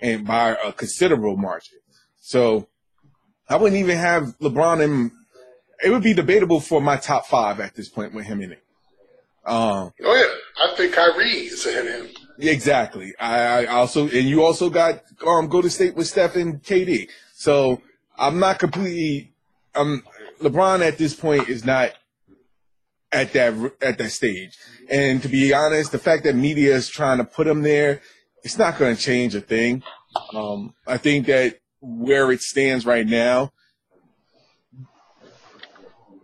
[0.00, 1.78] and by a considerable margin.
[2.20, 2.68] So
[3.48, 5.12] I wouldn't even have LeBron in.
[5.82, 8.62] It would be debatable for my top five at this point with him in it.
[9.44, 12.14] Um, oh yeah I think Kyrie is ahead of him.
[12.38, 13.14] Exactly.
[13.18, 17.08] I, I also, and you also got um Golden State with Steph and KD.
[17.34, 17.82] So
[18.18, 19.32] I'm not completely.
[19.74, 20.02] Um,
[20.40, 21.92] LeBron at this point is not
[23.10, 24.58] at that at that stage.
[24.90, 28.00] And to be honest, the fact that media is trying to put him there,
[28.42, 29.82] it's not going to change a thing.
[30.34, 33.52] Um, I think that where it stands right now,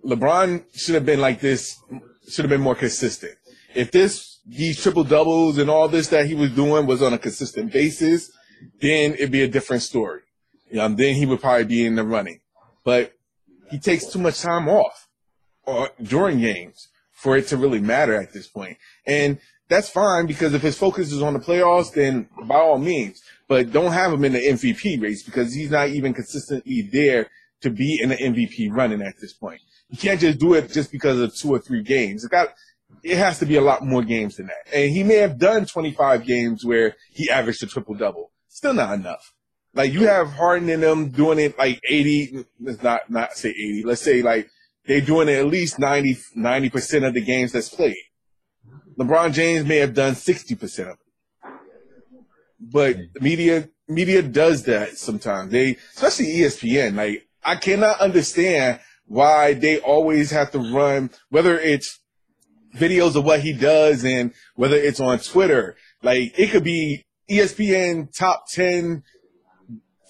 [0.05, 1.77] LeBron should have been like this.
[2.29, 3.35] Should have been more consistent.
[3.75, 7.19] If this these triple doubles and all this that he was doing was on a
[7.19, 8.31] consistent basis,
[8.81, 10.23] then it'd be a different story.
[10.71, 12.41] Then he would probably be in the running.
[12.85, 13.13] But
[13.71, 15.09] he takes too much time off
[15.65, 18.79] or during games for it to really matter at this point.
[19.07, 19.39] And
[19.69, 23.71] that's fine because if his focus is on the playoffs, then by all means, but
[23.71, 27.29] don't have him in the MVP race because he's not even consistently there
[27.63, 29.61] to be in the MVP running at this point.
[29.89, 32.25] You can't just do it just because of two or three games.
[32.25, 32.49] It got,
[33.03, 34.75] it has to be a lot more games than that.
[34.75, 38.31] And he may have done 25 games where he averaged a triple double.
[38.49, 39.33] Still not enough.
[39.75, 43.83] Like you have Harden in them doing it like 80, let's not, not say 80,
[43.85, 44.49] let's say like
[44.87, 47.97] they're doing it at least 90, 90% of the games that's played.
[48.99, 51.53] LeBron James may have done 60% of it.
[52.61, 55.53] But media, media does that sometimes.
[55.53, 61.99] They, especially ESPN, like I cannot understand why they always have to run, whether it's
[62.77, 65.75] videos of what he does and whether it's on Twitter.
[66.03, 69.03] Like it could be ESPN top 10,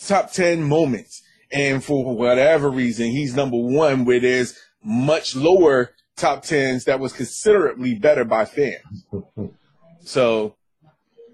[0.05, 1.22] top 10 moments.
[1.53, 7.12] And for whatever reason, he's number one where there's much lower top tens that was
[7.12, 9.07] considerably better by fans.
[10.01, 10.57] so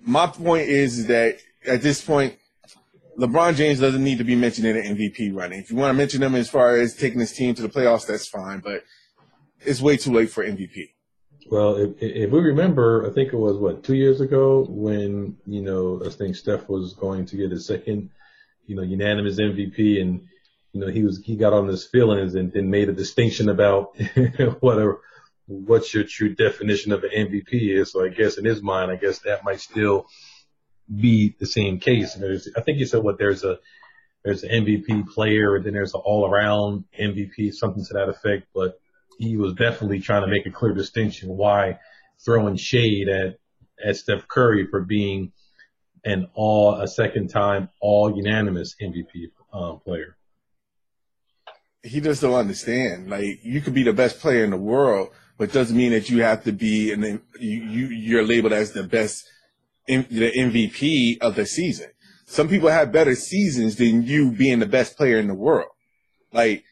[0.02, 2.36] my point is that at this point,
[3.18, 5.60] LeBron James doesn't need to be mentioned in an MVP running.
[5.60, 8.06] If you want to mention him as far as taking his team to the playoffs,
[8.06, 8.84] that's fine, but
[9.60, 10.90] it's way too late for MVP.
[11.50, 15.62] Well, if, if we remember, I think it was what two years ago when you
[15.62, 18.10] know I think Steph was going to get a second,
[18.66, 20.26] you know, unanimous MVP, and
[20.72, 23.96] you know he was he got on his feelings and then made a distinction about
[24.60, 24.94] what a
[25.46, 27.92] what's your true definition of an MVP is.
[27.92, 30.06] So I guess in his mind, I guess that might still
[30.94, 32.14] be the same case.
[32.14, 33.58] There's, I think you said what there's a
[34.24, 38.46] there's an MVP player and then there's an all around MVP, something to that effect.
[38.54, 38.80] But
[39.18, 41.78] he was definitely trying to make a clear distinction why
[42.24, 43.38] throwing shade at
[43.84, 45.32] at Steph Curry for being
[46.04, 50.16] an all a second time all unanimous MVP um, player.
[51.82, 53.10] He just don't understand.
[53.10, 56.22] Like you could be the best player in the world, but doesn't mean that you
[56.22, 59.28] have to be and then you, you you're labeled as the best
[59.86, 61.88] the MVP of the season.
[62.26, 65.70] Some people have better seasons than you being the best player in the world.
[66.32, 66.64] Like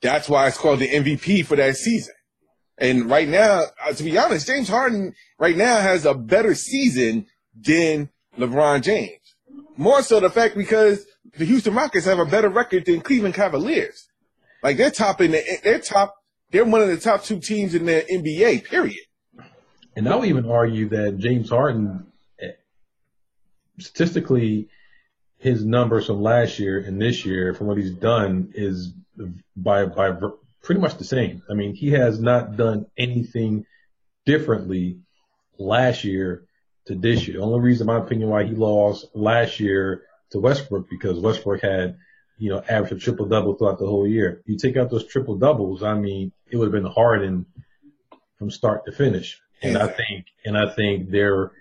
[0.00, 2.14] that's why it's called the MVP for that season.
[2.78, 7.26] And right now, uh, to be honest, James Harden right now has a better season
[7.54, 9.20] than LeBron James.
[9.76, 11.06] More so the fact because
[11.36, 14.08] the Houston Rockets have a better record than Cleveland Cavaliers.
[14.62, 16.14] Like they're top in the, they're top,
[16.50, 19.04] they're one of the top two teams in the NBA, period.
[19.96, 22.06] And I'll even argue that James Harden
[23.78, 24.68] statistically,
[25.38, 28.92] his numbers from last year and this year, from what he's done, is
[29.56, 30.12] by by
[30.62, 31.42] pretty much the same.
[31.50, 33.66] I mean, he has not done anything
[34.24, 34.98] differently
[35.58, 36.46] last year
[36.86, 37.38] to this year.
[37.38, 41.62] The only reason, in my opinion, why he lost last year to Westbrook because Westbrook
[41.62, 41.98] had,
[42.38, 44.42] you know, average a triple double throughout the whole year.
[44.46, 47.46] You take out those triple doubles, I mean, it would have been Harden
[48.38, 49.40] from start to finish.
[49.62, 51.52] And I think, and I think they're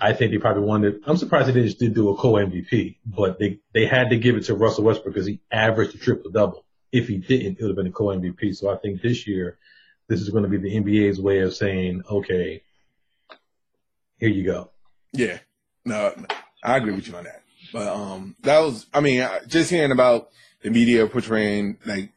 [0.00, 1.02] I think they probably wanted.
[1.06, 4.36] I'm surprised they just did do a co MVP, but they they had to give
[4.36, 6.64] it to Russell Westbrook because he averaged a triple double.
[6.90, 8.56] If he didn't, it would have been a co MVP.
[8.56, 9.58] So I think this year,
[10.08, 12.62] this is going to be the NBA's way of saying, okay,
[14.18, 14.70] here you go.
[15.12, 15.38] Yeah,
[15.84, 16.14] no,
[16.64, 17.42] I agree with you on that.
[17.72, 20.30] But um, that was, I mean, just hearing about
[20.62, 22.10] the media portraying like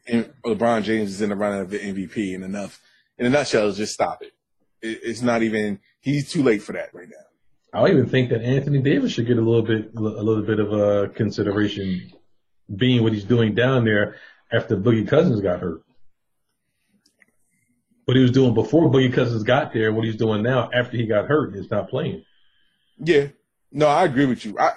[0.44, 2.80] LeBron James is in the running of the MVP and enough.
[3.18, 4.32] In a nutshell, just stop it.
[4.80, 5.00] it.
[5.02, 5.80] It's not even.
[6.00, 7.24] He's too late for that right now.
[7.74, 10.72] I even think that Anthony Davis should get a little bit, a little bit of
[10.72, 12.12] a consideration,
[12.74, 14.16] being what he's doing down there
[14.52, 15.82] after Boogie Cousins got hurt.
[18.04, 21.06] What he was doing before Boogie Cousins got there, what he's doing now after he
[21.06, 22.24] got hurt, is not playing.
[22.98, 23.28] Yeah,
[23.72, 24.56] no, I agree with you.
[24.58, 24.72] I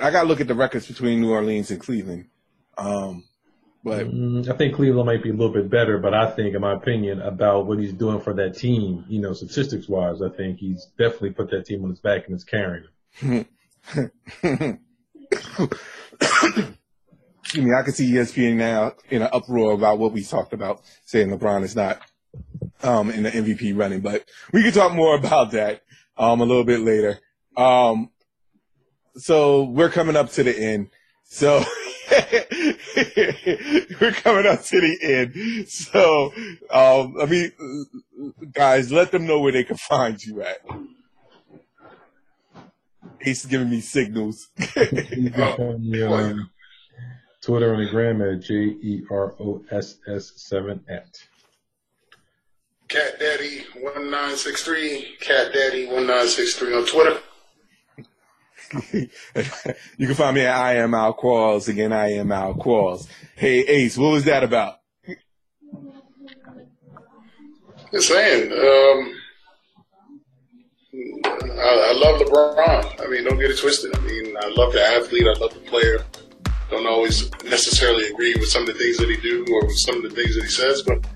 [0.00, 2.26] I got to look at the records between New Orleans and Cleveland.
[2.76, 3.24] Um,
[3.86, 6.60] but mm, I think Cleveland might be a little bit better, but I think, in
[6.60, 10.58] my opinion, about what he's doing for that team, you know, statistics wise, I think
[10.58, 12.82] he's definitely put that team on his back and is carrying
[13.22, 13.46] it.
[17.40, 20.82] Excuse me, I can see ESPN now in an uproar about what we talked about,
[21.04, 22.00] saying LeBron is not
[22.82, 25.82] um, in the MVP running, but we can talk more about that,
[26.18, 27.20] um, a little bit later.
[27.56, 28.10] Um,
[29.14, 30.90] so we're coming up to the end.
[31.22, 31.62] So
[34.00, 35.68] we're coming up to the end.
[35.68, 36.32] So,
[36.70, 37.52] um, I mean,
[38.52, 40.58] guys, let them know where they can find you at.
[43.20, 44.48] He's giving me signals.
[44.76, 46.50] um,
[47.40, 51.18] Twitter and the gram at J E R O S S 7 at.
[52.88, 57.20] Cat Daddy 1963, Cat Daddy 1963 on Twitter.
[58.92, 61.68] you can find me at I am Al Qualls.
[61.68, 63.06] Again, I am Al Qualls.
[63.36, 64.80] Hey, Ace, what was that about?
[67.92, 69.14] Just saying, um,
[71.24, 73.04] I, I, love LeBron.
[73.04, 73.96] I mean, don't get it twisted.
[73.96, 75.26] I mean, I love the athlete.
[75.26, 76.04] I love the player.
[76.68, 79.96] Don't always necessarily agree with some of the things that he do or with some
[79.96, 81.06] of the things that he says, but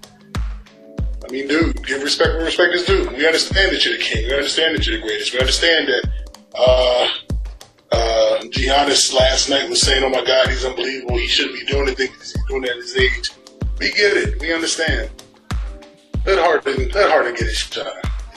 [1.30, 3.08] I mean, dude, give respect where respect is due.
[3.10, 4.26] We understand that you're the king.
[4.26, 5.32] We understand that you're the greatest.
[5.32, 6.10] We understand that
[6.56, 7.08] uh,
[7.92, 11.18] uh, Giannis last night was saying, "Oh my God, he's unbelievable.
[11.18, 13.30] He shouldn't be doing the things he's doing at his age."
[13.78, 14.40] We get it.
[14.40, 15.10] We understand.
[16.26, 17.86] Let Harden, let Harden get his shine.
[17.86, 17.92] All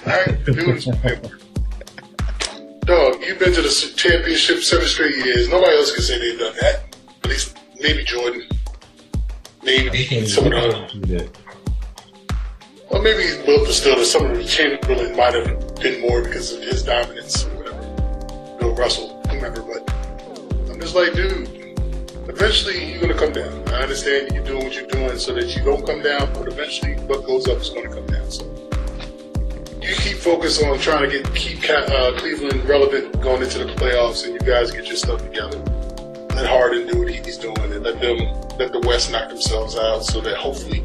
[0.05, 0.83] right, dude.
[2.85, 5.47] Dog, you've been to the championship seven straight years.
[5.49, 6.95] Nobody else can say they've done that.
[7.23, 8.43] At least maybe Jordan,
[9.63, 11.29] maybe some of the.
[12.89, 14.03] Well, maybe Wilt still.
[14.03, 18.57] Some of the Chamberlain might have been more because of his dominance or whatever.
[18.59, 19.12] Bill Russell
[19.51, 19.91] but
[20.69, 21.49] I'm just like, dude,
[22.29, 23.67] eventually you're gonna come down.
[23.69, 26.93] I understand you're doing what you're doing so that you don't come down, but eventually
[27.07, 28.29] what goes up is gonna come down.
[28.31, 28.45] So
[29.81, 34.25] you keep focused on trying to get keep uh, Cleveland relevant going into the playoffs,
[34.25, 35.57] and you guys get your stuff together.
[36.35, 38.17] Let Harden do what he's doing, and let them
[38.57, 40.83] let the West knock themselves out, so that hopefully,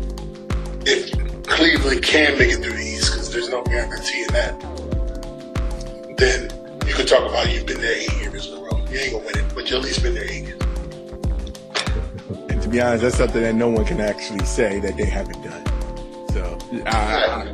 [0.84, 1.12] if
[1.44, 4.58] Cleveland can make it through the East, because there's no guarantee in that,
[6.16, 6.57] then
[6.98, 8.84] could talk about you've been there eight years in a row.
[8.90, 10.60] You ain't gonna win it, but you at least been there eight years.
[12.50, 15.40] And to be honest, that's something that no one can actually say that they haven't
[15.44, 15.64] done.
[16.32, 17.52] So, I,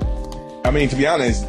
[0.64, 1.46] I mean, to be honest,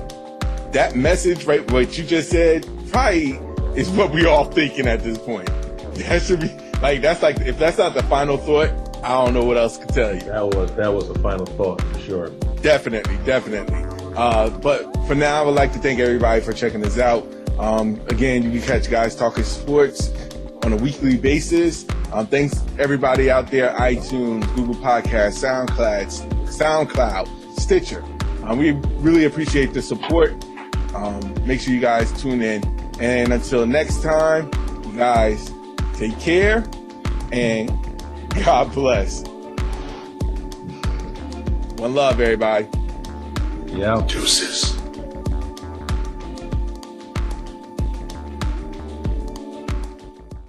[0.74, 3.40] that message, right, what you just said, probably
[3.80, 5.50] is what we all thinking at this point.
[5.96, 6.50] That should be
[6.82, 8.72] like that's like if that's not the final thought,
[9.06, 10.20] I don't know what else to tell you.
[10.20, 12.30] That was that was the final thought for sure.
[12.62, 13.86] Definitely, definitely.
[14.18, 17.26] Uh, but for now, I would like to thank everybody for checking us out.
[17.60, 20.12] Um, again, you can catch guys talking sports
[20.64, 21.86] on a weekly basis.
[22.12, 28.04] Um, thanks everybody out there, iTunes, Google Podcasts, SoundCloud, SoundCloud, Stitcher.
[28.44, 30.34] Um, we really appreciate the support.
[30.94, 32.64] Um, make sure you guys tune in.
[33.00, 34.52] And until next time,
[34.86, 35.52] you guys
[35.94, 36.64] take care
[37.32, 37.70] and
[38.46, 39.24] God bless.
[41.78, 42.68] One love, everybody.
[43.68, 44.02] Yeah.
[44.08, 44.85] Juices.